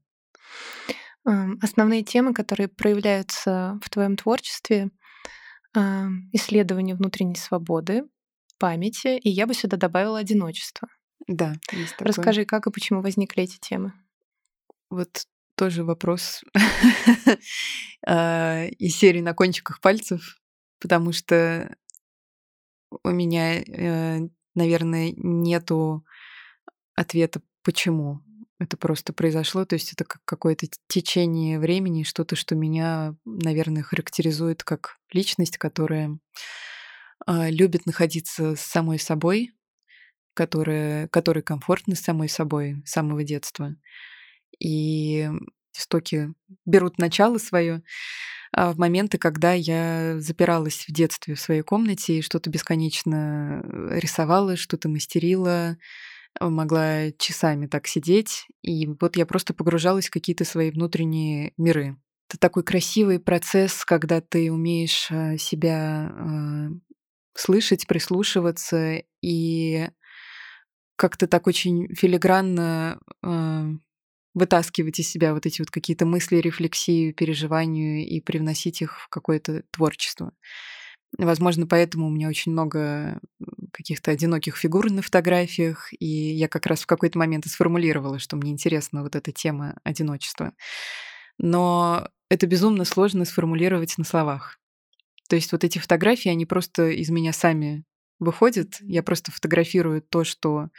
[1.23, 4.89] Основные темы, которые проявляются в твоем творчестве,
[6.33, 8.03] исследование внутренней свободы,
[8.59, 10.89] памяти, и я бы сюда добавила одиночество.
[11.27, 11.55] Да.
[11.99, 13.93] Расскажи, как и почему возникли эти темы?
[14.89, 16.43] Вот тоже вопрос
[18.07, 20.37] а, из серии на кончиках пальцев,
[20.79, 21.75] потому что
[23.03, 24.19] у меня, э,
[24.55, 26.05] наверное, нету
[26.95, 28.21] ответа почему
[28.59, 29.65] это просто произошло.
[29.65, 36.19] То есть это как какое-то течение времени, что-то, что меня, наверное, характеризует как личность, которая
[37.27, 39.53] э, любит находиться с самой собой
[40.33, 43.75] которые, которые комфортны с самой собой с самого детства.
[44.59, 45.29] И
[45.75, 46.33] истоки
[46.65, 47.83] берут начало свое
[48.55, 53.99] а, в моменты, когда я запиралась в детстве в своей комнате и что-то бесконечно э,
[53.99, 55.77] рисовала, что-то мастерила,
[56.39, 58.47] а, могла часами так сидеть.
[58.61, 61.97] И вот я просто погружалась в какие-то свои внутренние миры.
[62.29, 66.11] Это такой красивый процесс, когда ты умеешь а, себя
[67.35, 69.89] слышать, прислушиваться и
[71.03, 72.97] как-то так очень филигранно
[74.33, 79.63] вытаскивать из себя вот эти вот какие-то мысли, рефлексию, переживания и привносить их в какое-то
[79.71, 80.31] творчество.
[81.17, 83.19] Возможно, поэтому у меня очень много
[83.73, 88.37] каких-то одиноких фигур на фотографиях, и я как раз в какой-то момент и сформулировала, что
[88.37, 90.53] мне интересна вот эта тема одиночества.
[91.37, 94.57] Но это безумно сложно сформулировать на словах.
[95.27, 97.83] То есть вот эти фотографии, они просто из меня сами
[98.23, 98.77] выходят.
[98.81, 100.69] Я просто фотографирую то, что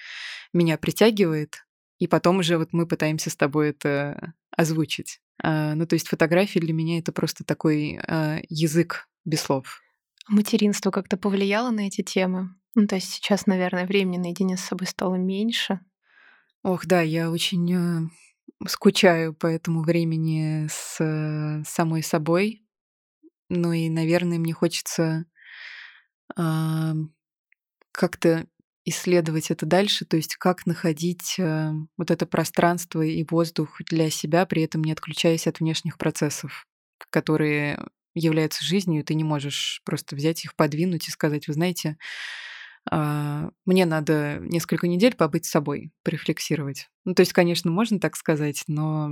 [0.52, 1.64] меня притягивает,
[1.98, 5.20] и потом уже вот мы пытаемся с тобой это озвучить.
[5.42, 9.80] А, ну, то есть фотографии для меня это просто такой а, язык без слов.
[10.28, 12.54] Материнство как-то повлияло на эти темы?
[12.74, 15.80] Ну, то есть сейчас, наверное, времени наедине с собой стало меньше.
[16.62, 18.08] Ох, да, я очень э,
[18.66, 22.64] скучаю по этому времени с э, самой собой.
[23.50, 25.26] Ну и, наверное, мне хочется
[27.94, 28.46] как-то
[28.84, 34.44] исследовать это дальше, то есть как находить э, вот это пространство и воздух для себя,
[34.44, 36.66] при этом не отключаясь от внешних процессов,
[37.10, 37.78] которые
[38.14, 41.96] являются жизнью, ты не можешь просто взять их, подвинуть и сказать, вы знаете,
[42.90, 46.90] э, мне надо несколько недель побыть с собой, порефлексировать.
[47.04, 49.10] Ну, то есть, конечно, можно так сказать, но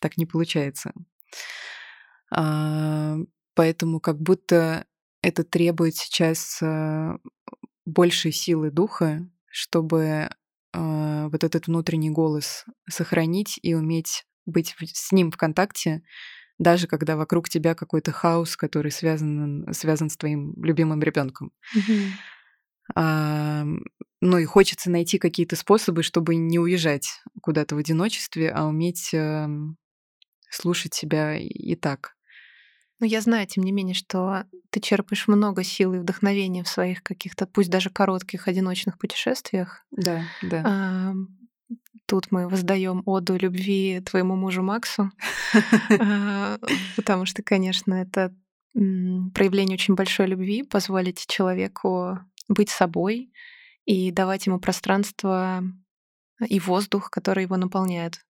[0.00, 0.92] так не получается.
[2.34, 3.16] Э,
[3.54, 4.86] поэтому как будто
[5.20, 6.62] это требует сейчас
[7.84, 10.30] большей силы духа, чтобы
[10.72, 16.02] э, вот этот внутренний голос сохранить и уметь быть с ним в контакте,
[16.58, 21.52] даже когда вокруг тебя какой-то хаос, который связан, связан с твоим любимым ребенком.
[21.76, 22.08] Mm-hmm.
[22.94, 23.64] А,
[24.20, 29.48] ну и хочется найти какие-то способы, чтобы не уезжать куда-то в одиночестве, а уметь э,
[30.50, 32.14] слушать себя и так.
[33.00, 37.02] Но я знаю, тем не менее, что ты черпаешь много сил и вдохновения в своих
[37.02, 39.84] каких-то, пусть даже коротких одиночных путешествиях.
[39.90, 40.62] Да, да.
[40.64, 41.14] А,
[42.06, 45.10] тут мы воздаем оду любви твоему мужу Максу,
[46.00, 46.58] а,
[46.96, 48.34] потому что, конечно, это
[48.72, 52.18] проявление очень большой любви, позволить человеку
[52.48, 53.32] быть собой
[53.84, 55.62] и давать ему пространство
[56.40, 58.24] и воздух, который его наполняет.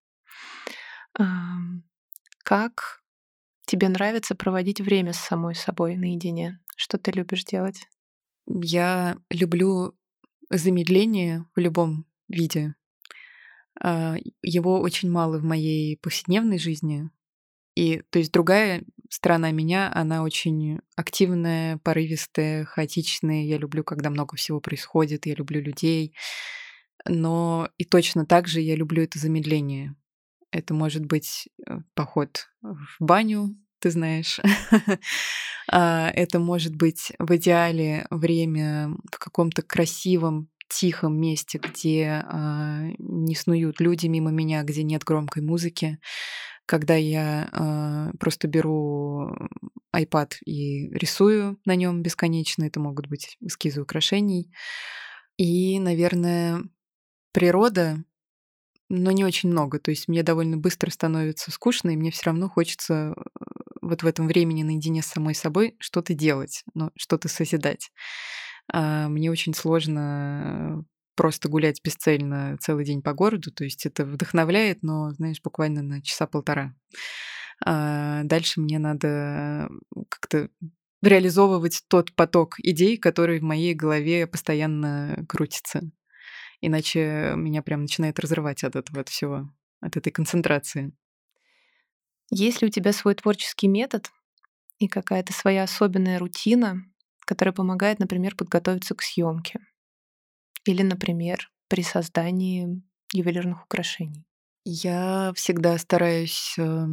[2.42, 3.03] Как
[3.66, 6.60] Тебе нравится проводить время с самой собой наедине?
[6.76, 7.88] Что ты любишь делать?
[8.46, 9.94] Я люблю
[10.50, 12.74] замедление в любом виде.
[13.80, 17.10] А, его очень мало в моей повседневной жизни.
[17.74, 23.44] И то есть другая сторона меня, она очень активная, порывистая, хаотичная.
[23.44, 26.14] Я люблю, когда много всего происходит, я люблю людей.
[27.06, 29.94] Но и точно так же я люблю это замедление.
[30.54, 34.40] Это может быть э, поход в баню, ты знаешь.
[35.72, 43.34] А, это может быть в идеале время в каком-то красивом, тихом месте, где а, не
[43.34, 45.98] снуют люди мимо меня, где нет громкой музыки,
[46.66, 49.34] когда я а, просто беру
[49.96, 52.64] iPad и рисую на нем бесконечно.
[52.64, 54.52] Это могут быть эскизы украшений.
[55.38, 56.62] И, наверное,
[57.32, 58.04] природа
[58.94, 59.78] но не очень много.
[59.78, 63.22] То есть мне довольно быстро становится скучно, и мне все равно хочется э,
[63.82, 67.90] вот в этом времени наедине с самой собой что-то делать, ну, что-то созидать.
[68.72, 70.84] А мне очень сложно
[71.16, 76.02] просто гулять бесцельно целый день по городу, то есть это вдохновляет, но, знаешь, буквально на
[76.02, 76.74] часа полтора.
[77.64, 79.68] А дальше мне надо
[80.08, 80.48] как-то
[81.02, 85.82] реализовывать тот поток идей, который в моей голове постоянно крутится.
[86.66, 89.50] Иначе меня прям начинает разрывать от этого от всего,
[89.80, 90.92] от этой концентрации.
[92.30, 94.10] Есть ли у тебя свой творческий метод
[94.78, 96.82] и какая-то своя особенная рутина,
[97.26, 99.60] которая помогает, например, подготовиться к съемке?
[100.64, 104.24] Или, например, при создании ювелирных украшений?
[104.64, 106.86] Я всегда стараюсь э,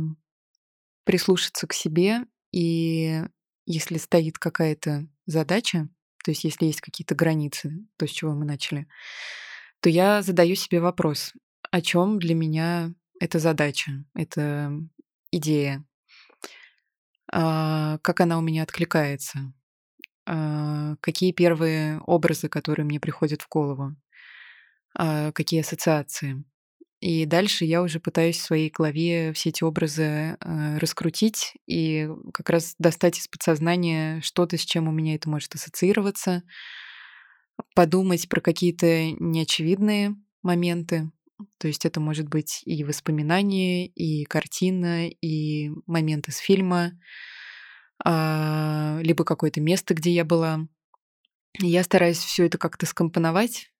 [1.05, 3.21] прислушаться к себе, и
[3.65, 5.87] если стоит какая-то задача,
[6.25, 8.87] то есть если есть какие-то границы, то, с чего мы начали,
[9.81, 11.33] то я задаю себе вопрос,
[11.71, 14.71] о чем для меня эта задача, эта
[15.31, 15.85] идея,
[17.31, 19.53] а, как она у меня откликается,
[20.27, 23.95] а, какие первые образы, которые мне приходят в голову.
[24.95, 26.43] а, какие ассоциации.
[27.01, 30.03] И дальше я уже пытаюсь в своей голове все эти образы
[30.39, 35.55] э, раскрутить и как раз достать из подсознания что-то, с чем у меня это может
[35.55, 36.43] ассоциироваться,
[37.75, 41.11] подумать про какие-то неочевидные моменты.
[41.57, 46.99] То есть это может быть и воспоминания, и картина, и момент из фильма,
[48.03, 50.67] а, либо какое-то место, где я была.
[51.59, 53.71] Я стараюсь все это как-то скомпоновать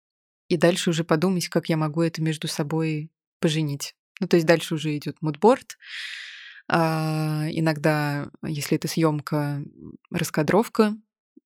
[0.48, 3.10] и дальше уже подумать, как я могу это между собой
[3.40, 3.96] поженить.
[4.20, 5.78] Ну, то есть дальше уже идет мудборд.
[6.68, 9.64] А, иногда, если это съемка,
[10.10, 10.96] раскадровка.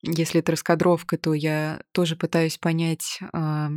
[0.06, 3.72] Если это раскадровка, то я тоже пытаюсь понять, а,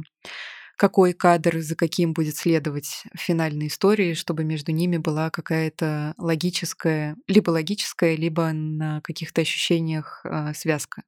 [0.77, 7.17] какой кадр за каким будет следовать в финальной истории, чтобы между ними была какая-то логическая,
[7.27, 11.03] либо логическая, либо на каких-то ощущениях а, связка.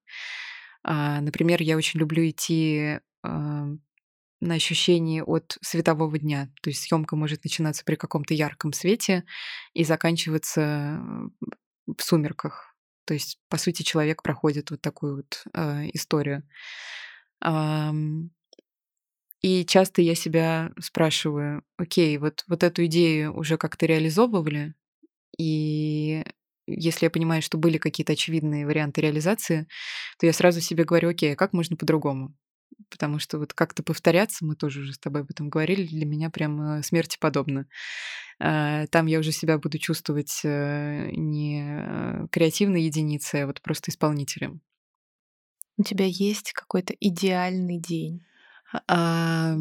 [0.82, 6.48] А, например, я очень люблю идти на ощущении от светового дня.
[6.62, 9.24] То есть съемка может начинаться при каком-то ярком свете
[9.74, 11.00] и заканчиваться
[11.86, 12.69] в сумерках.
[13.04, 16.44] То есть, по сути, человек проходит вот такую вот э, историю.
[17.42, 18.30] Эм,
[19.42, 24.74] и часто я себя спрашиваю, окей, вот, вот эту идею уже как-то реализовывали,
[25.38, 26.24] и
[26.66, 29.66] если я понимаю, что были какие-то очевидные варианты реализации,
[30.18, 32.34] то я сразу себе говорю, окей, а как можно по-другому?
[32.88, 36.30] Потому что вот как-то повторяться, мы тоже уже с тобой об этом говорили, для меня
[36.30, 37.66] прям э, смерти подобно.
[38.38, 43.90] А, там я уже себя буду чувствовать э, не э, креативной единицей, а вот просто
[43.90, 44.60] исполнителем.
[45.76, 48.22] У тебя есть какой-то идеальный день?
[48.86, 49.56] А,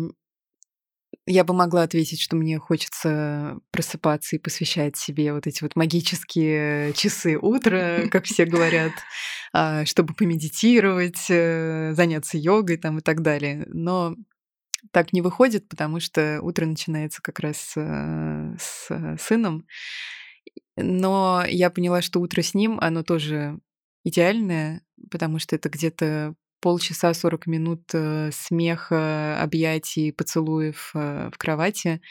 [1.30, 6.92] я бы могла ответить, что мне хочется просыпаться и посвящать себе вот эти вот магические
[6.94, 8.94] часы утра, как все говорят,
[9.54, 13.66] а, чтобы помедитировать, э, заняться йогой там и так далее.
[13.68, 14.16] Но
[14.92, 19.68] так не выходит, потому что утро начинается как раз э, с сыном.
[20.78, 23.60] Но я поняла, что утро с ним, оно тоже
[24.04, 32.02] идеальное, потому что это где-то полчаса, 40 минут э, смеха, объятий, поцелуев э, в кровати.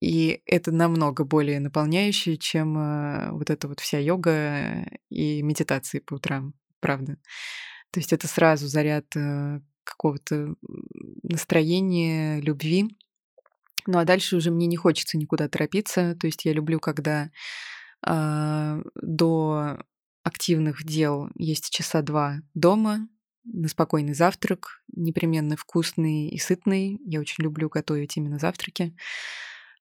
[0.00, 6.14] И это намного более наполняющее, чем э, вот эта вот вся йога и медитации по
[6.14, 7.18] утрам, правда.
[7.90, 9.06] То есть это сразу заряд
[9.84, 10.54] какого-то
[11.22, 12.88] настроения, любви.
[13.86, 16.16] Ну а дальше уже мне не хочется никуда торопиться.
[16.16, 17.30] То есть я люблю, когда
[18.06, 19.78] э, до
[20.24, 23.08] активных дел есть часа два дома,
[23.52, 27.00] на спокойный завтрак, непременно вкусный и сытный.
[27.04, 28.96] Я очень люблю готовить именно завтраки.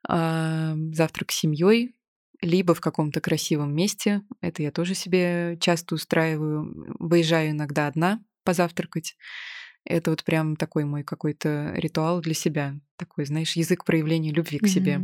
[0.08, 1.96] А, завтрак с семьей,
[2.42, 4.22] либо в каком-то красивом месте.
[4.42, 6.96] Это я тоже себе часто устраиваю.
[7.00, 9.18] Выезжаю иногда одна позавтракать.
[9.84, 12.76] Это вот прям такой мой какой-то ритуал для себя.
[12.98, 15.02] Такой, знаешь, язык проявления любви к себе.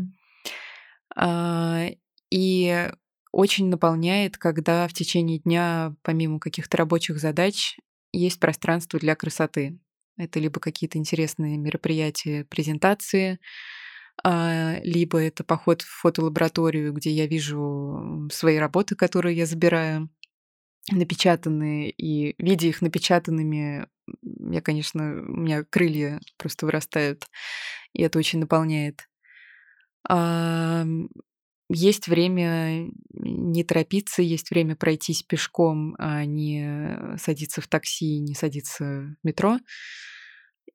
[1.18, 1.98] Mm-hmm.
[2.32, 2.90] И
[3.32, 7.78] очень наполняет, когда в течение дня, помимо каких-то рабочих задач,
[8.14, 9.80] есть пространство для красоты.
[10.18, 13.40] Это либо какие-то интересные мероприятия, презентации,
[14.24, 20.10] а, либо это поход в фотолабораторию, где я вижу свои работы, которые я забираю,
[20.92, 23.88] напечатанные, и видя их напечатанными,
[24.24, 27.28] я, конечно, у меня крылья просто вырастают,
[27.94, 29.08] и это очень наполняет.
[31.74, 38.84] Есть время не торопиться, есть время пройтись пешком, а не садиться в такси, не садиться
[38.84, 39.58] в метро.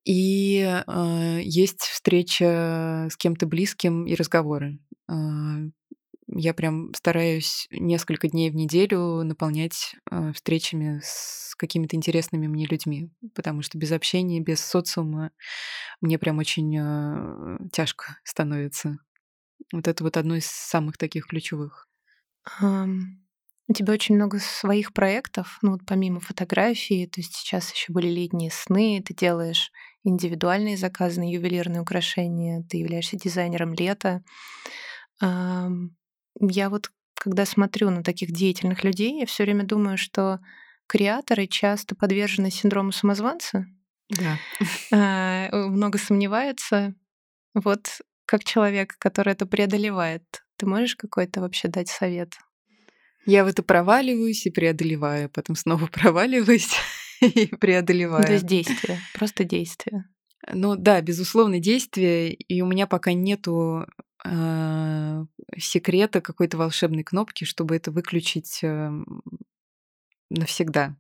[0.04, 4.78] И э, есть встреча с кем-то близким и разговоры.
[5.10, 5.14] Э,
[6.28, 13.10] я прям стараюсь несколько дней в неделю наполнять э, встречами с какими-то интересными мне людьми,
[13.34, 15.30] потому что без общения, без социума
[16.00, 18.98] мне прям очень э, тяжко становится.
[19.72, 21.88] Вот это вот одно из самых таких ключевых.
[23.68, 28.06] У тебя очень много своих проектов, ну вот помимо фотографии, то есть сейчас еще были
[28.06, 29.72] летние сны, ты делаешь
[30.04, 34.22] индивидуальные заказы на ювелирные украшения, ты являешься дизайнером лета.
[35.20, 40.38] Я вот когда смотрю на таких деятельных людей, я все время думаю, что
[40.86, 43.66] креаторы часто подвержены синдрому самозванца.
[44.10, 44.38] Да.
[44.92, 46.94] А, много сомневаются.
[47.54, 50.22] Вот как человек, который это преодолевает,
[50.56, 52.32] ты можешь какой-то вообще дать совет?
[53.24, 56.74] Я в это проваливаюсь и преодолеваю, потом снова проваливаюсь
[57.20, 58.24] и преодолеваю.
[58.24, 60.04] То есть действие, просто действие.
[60.52, 63.84] Ну да, безусловно, действие, и у меня пока нету
[64.24, 65.24] э,
[65.58, 68.90] секрета какой-то волшебной кнопки, чтобы это выключить э,
[70.30, 70.96] навсегда.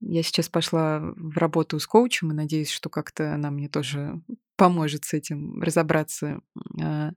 [0.00, 4.20] Я сейчас пошла в работу с коучем и надеюсь, что как-то она мне тоже
[4.58, 6.40] поможет с этим разобраться
[6.82, 7.12] а,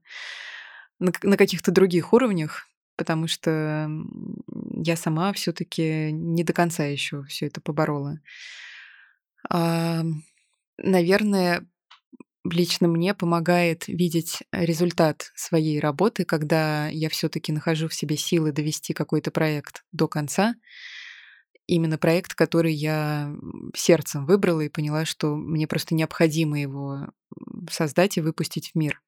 [1.00, 3.90] на, каких-то других уровнях, потому что
[4.76, 8.20] я сама все-таки не до конца еще все это поборола.
[9.50, 10.04] А,
[10.78, 11.66] наверное,
[12.44, 18.94] лично мне помогает видеть результат своей работы, когда я все-таки нахожу в себе силы довести
[18.94, 20.54] какой-то проект до конца.
[21.72, 23.34] Именно проект, который я
[23.74, 27.14] сердцем выбрала и поняла, что мне просто необходимо его
[27.70, 29.02] создать и выпустить в мир.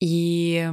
[0.00, 0.66] И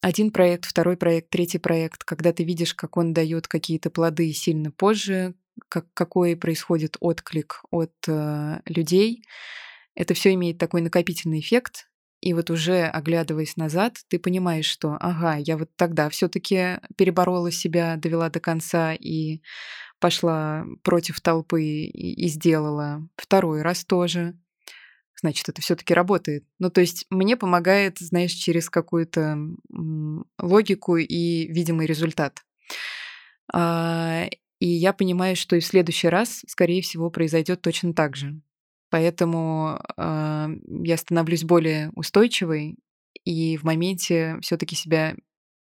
[0.00, 4.70] один проект, второй проект, третий проект, когда ты видишь, как он дает какие-то плоды сильно
[4.70, 5.34] позже,
[5.68, 9.22] как, какой происходит отклик от э, людей,
[9.94, 11.90] это все имеет такой накопительный эффект,
[12.22, 17.96] и вот уже оглядываясь назад, ты понимаешь, что, ага, я вот тогда все-таки переборола себя,
[17.96, 19.40] довела до конца и
[19.98, 23.06] пошла против толпы и, сделала.
[23.16, 24.38] Второй раз тоже.
[25.20, 26.44] Значит, это все-таки работает.
[26.60, 29.36] Ну, то есть мне помогает, знаешь, через какую-то
[30.38, 32.44] логику и видимый результат.
[33.52, 34.26] А,
[34.60, 38.40] и я понимаю, что и в следующий раз, скорее всего, произойдет точно так же.
[38.92, 40.48] Поэтому э,
[40.82, 42.76] я становлюсь более устойчивой
[43.24, 45.16] и в моменте все-таки себя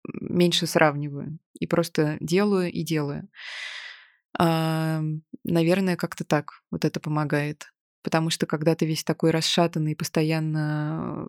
[0.04, 3.30] меньше сравниваю и просто делаю и делаю.
[4.40, 5.00] Э,
[5.44, 7.72] наверное, как-то так вот это помогает.
[8.02, 11.28] Потому что когда ты весь такой расшатанный, постоянно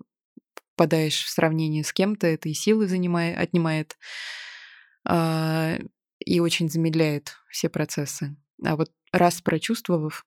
[0.75, 3.99] попадаешь в сравнение с кем-то, это и силы занимает, отнимает,
[5.07, 5.81] э,
[6.19, 8.37] и очень замедляет все процессы.
[8.65, 10.25] А вот раз прочувствовав,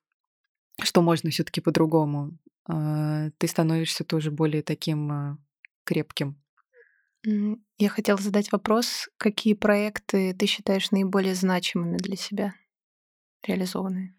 [0.82, 5.38] что можно все-таки по-другому, а, ты становишься тоже более таким а,
[5.84, 6.40] крепким.
[7.78, 12.54] Я хотела задать вопрос, какие проекты ты считаешь наиболее значимыми для себя,
[13.42, 14.14] реализованные?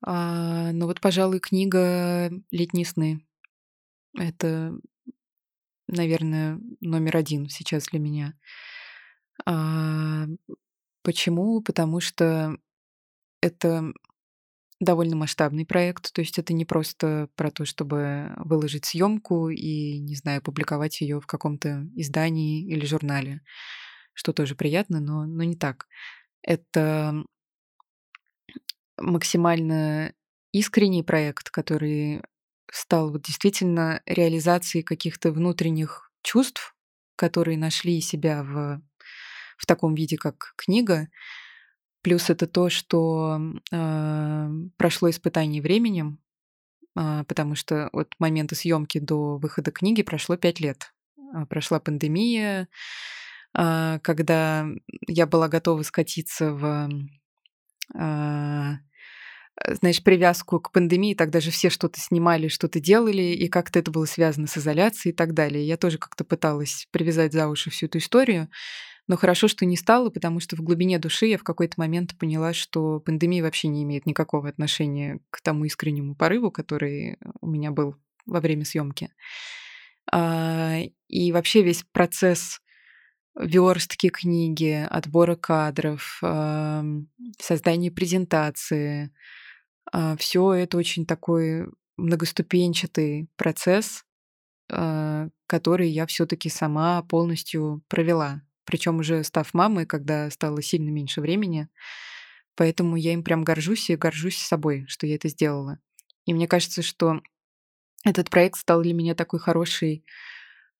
[0.00, 3.26] А, ну вот, пожалуй, книга «Летние сны».
[4.16, 4.72] Это,
[5.88, 8.34] наверное, номер один сейчас для меня.
[9.44, 10.26] А,
[11.02, 11.60] почему?
[11.60, 12.56] Потому что
[13.42, 13.92] это
[14.80, 20.14] довольно масштабный проект, то есть это не просто про то, чтобы выложить съемку и, не
[20.14, 23.40] знаю, публиковать ее в каком-то издании или журнале,
[24.14, 25.88] что тоже приятно, но, но не так.
[26.42, 27.24] Это
[28.96, 30.12] максимально
[30.52, 32.22] искренний проект, который
[32.70, 36.76] стал вот действительно реализацией каких-то внутренних чувств,
[37.16, 38.80] которые нашли себя в,
[39.56, 41.08] в таком виде, как книга,
[42.02, 43.40] Плюс это то, что
[43.72, 46.18] э, прошло испытание временем,
[46.96, 50.92] э, потому что от момента съемки до выхода книги прошло пять лет.
[51.34, 52.68] Э, прошла пандемия,
[53.56, 54.66] э, когда
[55.06, 56.88] я была готова скатиться в
[57.98, 58.74] э,
[59.66, 64.04] знаешь, привязку к пандемии, тогда же все что-то снимали, что-то делали, и как-то это было
[64.04, 65.66] связано с изоляцией и так далее.
[65.66, 68.48] Я тоже как-то пыталась привязать за уши всю эту историю,
[69.08, 72.52] но хорошо, что не стало, потому что в глубине души я в какой-то момент поняла,
[72.52, 77.96] что пандемия вообще не имеет никакого отношения к тому искреннему порыву, который у меня был
[78.26, 79.10] во время съемки.
[80.12, 80.78] А,
[81.08, 82.60] и вообще весь процесс
[83.38, 86.20] верстки книги, отбора кадров,
[87.40, 89.12] создания презентации,
[89.92, 94.04] а, все это очень такой многоступенчатый процесс,
[94.70, 101.22] а, который я все-таки сама полностью провела причем уже став мамой, когда стало сильно меньше
[101.22, 101.70] времени.
[102.54, 105.78] Поэтому я им прям горжусь и горжусь собой, что я это сделала.
[106.26, 107.22] И мне кажется, что
[108.04, 110.04] этот проект стал для меня такой хорошей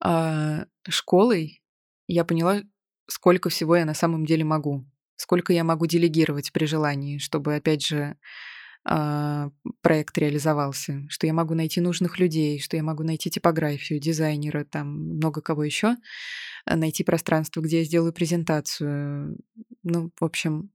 [0.05, 1.63] э, школой.
[2.05, 2.61] Я поняла,
[3.07, 4.85] сколько всего я на самом деле могу,
[5.15, 8.17] сколько я могу делегировать при желании, чтобы, опять же,
[8.83, 15.15] проект реализовался, что я могу найти нужных людей, что я могу найти типографию, дизайнера, там
[15.15, 15.97] много кого еще.
[16.65, 19.37] Э, найти пространство, где я сделаю презентацию.
[19.83, 20.71] Ну, в общем,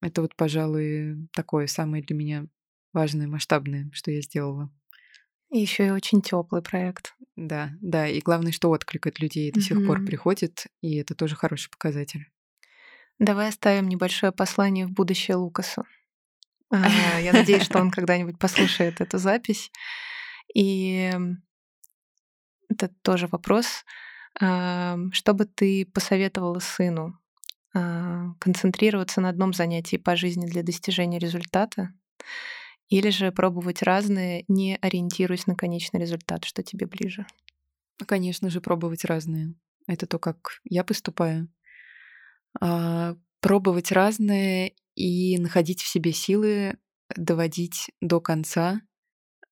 [0.00, 2.46] это вот, пожалуй, такое самое для меня
[2.92, 4.70] важное, масштабное, что я сделала.
[5.50, 7.14] И еще и очень теплый проект.
[7.34, 8.06] Да, да.
[8.06, 12.26] И главное, что отклик от людей до сих пор приходит, и это тоже хороший показатель.
[13.18, 15.84] Давай оставим небольшое послание в будущее Лукасу.
[16.70, 19.70] А, я надеюсь, что он когда-нибудь послушает эту запись.
[20.54, 21.12] И
[22.68, 23.84] это тоже вопрос
[24.38, 27.18] что бы ты посоветовала сыну?
[27.74, 31.92] А, концентрироваться на одном занятии по жизни для достижения результата?
[32.88, 37.26] Или же пробовать разные, не ориентируясь на конечный результат, что тебе ближе?
[38.06, 39.54] Конечно же, пробовать разные.
[39.86, 41.48] Это то, как я поступаю.
[42.60, 46.76] А, пробовать разные и находить в себе силы
[47.14, 48.82] доводить до конца,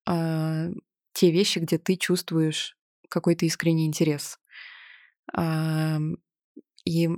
[0.04, 0.68] а,
[1.12, 2.76] те вещи, где ты чувствуешь
[3.08, 4.38] какой-то искренний интерес.
[6.84, 7.08] И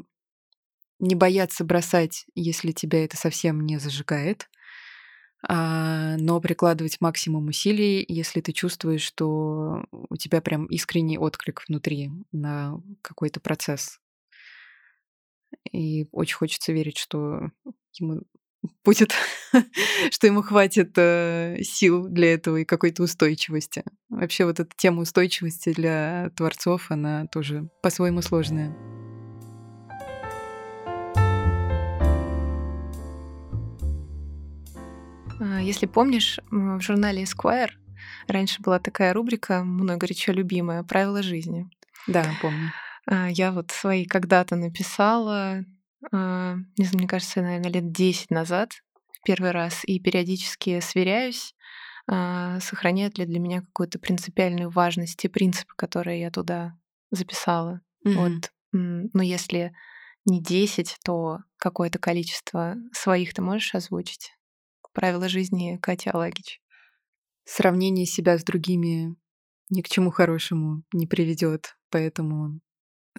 [1.01, 4.49] не бояться бросать, если тебя это совсем не зажигает,
[5.47, 12.11] а, но прикладывать максимум усилий, если ты чувствуешь, что у тебя прям искренний отклик внутри
[12.33, 14.01] на какой-то процесс.
[15.72, 17.51] И очень хочется верить, что
[18.01, 18.22] ему
[18.84, 19.12] будет,
[20.11, 23.84] что ему хватит э, сил для этого и какой-то устойчивости.
[24.09, 28.74] Вообще вот эта тема устойчивости для творцов, она тоже по-своему сложная.
[35.40, 37.70] А, если помнишь, в журнале Esquire
[38.26, 41.68] раньше была такая рубрика, мной горячо любимая «Правила жизни».
[42.07, 42.72] Да, помню.
[43.07, 45.64] А, я вот свои когда-то написала,
[46.03, 48.72] не знаю, мне кажется, наверное, лет 10 назад
[49.12, 51.55] в первый раз, и периодически сверяюсь,
[52.07, 56.78] сохраняют ли для меня какую-то принципиальную важность и принципы, которые я туда
[57.11, 57.80] записала.
[58.07, 58.14] Mm-hmm.
[58.14, 58.53] Вот.
[58.72, 59.72] Но если
[60.24, 64.32] не 10, то какое-то количество своих ты можешь озвучить?
[64.99, 66.61] правила жизни Катя Алагич.
[67.44, 69.14] Сравнение себя с другими
[69.70, 72.59] ни к чему хорошему не приведет, поэтому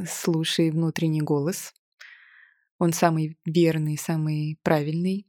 [0.06, 1.74] слушай внутренний голос.
[2.80, 5.28] Он самый верный, самый правильный.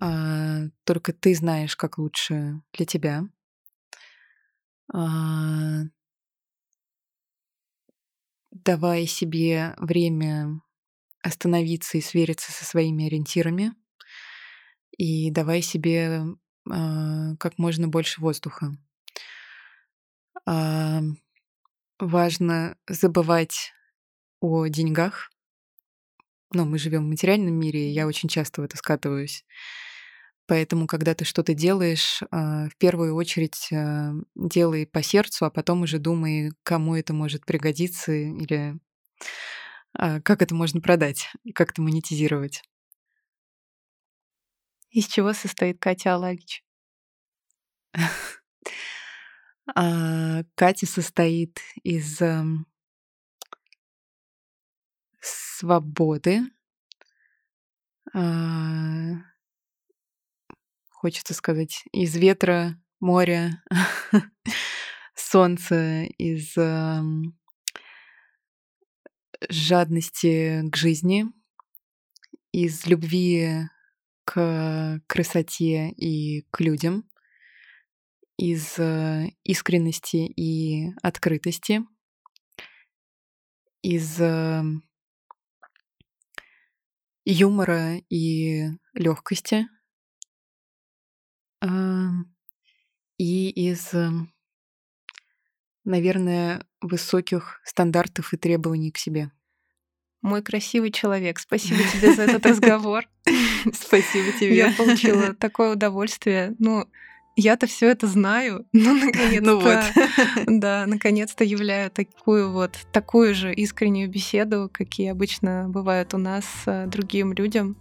[0.00, 3.28] А, только ты знаешь, как лучше для тебя.
[4.92, 5.84] А,
[8.50, 10.60] давай себе время
[11.22, 13.74] остановиться и свериться со своими ориентирами
[14.96, 16.24] и давай себе
[16.70, 18.76] э, как можно больше воздуха.
[20.46, 21.00] Э,
[21.98, 23.72] важно забывать
[24.40, 25.30] о деньгах.
[26.52, 29.44] Но ну, мы живем в материальном мире, и я очень часто в это скатываюсь.
[30.46, 33.68] Поэтому, когда ты что-то делаешь, в первую очередь
[34.34, 38.78] делай по сердцу, а потом уже думай, кому это может пригодиться или
[39.92, 42.62] как это можно продать, как это монетизировать.
[44.90, 46.64] Из чего состоит Катя Алагич?
[49.74, 52.22] А, Катя состоит из
[55.58, 56.42] свободы,
[58.14, 59.14] а,
[60.90, 63.62] хочется сказать, из ветра, моря,
[65.16, 66.56] солнца, из
[69.48, 71.26] жадности к жизни,
[72.52, 73.68] из любви
[74.24, 77.08] к красоте и к людям,
[78.36, 81.80] из э, искренности и открытости,
[83.82, 84.20] из
[87.30, 89.68] юмора и легкости,
[93.18, 94.10] и из, э,
[95.84, 99.30] наверное, высоких стандартов и требований к себе.
[100.22, 103.04] Мой красивый человек, спасибо тебе за этот разговор.
[103.74, 104.56] Спасибо тебе.
[104.56, 106.54] Я получила такое удовольствие.
[106.58, 106.88] Ну,
[107.38, 110.60] я-то все это знаю, но наконец-то, ну вот.
[110.60, 116.86] да, наконец-то являю такую вот такую же искреннюю беседу, какие обычно бывают у нас с
[116.88, 117.76] другим людям.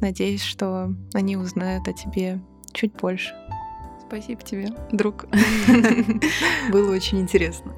[0.00, 2.40] Надеюсь, что они узнают о тебе
[2.72, 3.34] чуть больше.
[4.06, 5.26] Спасибо тебе, друг.
[6.70, 7.74] Было очень интересно.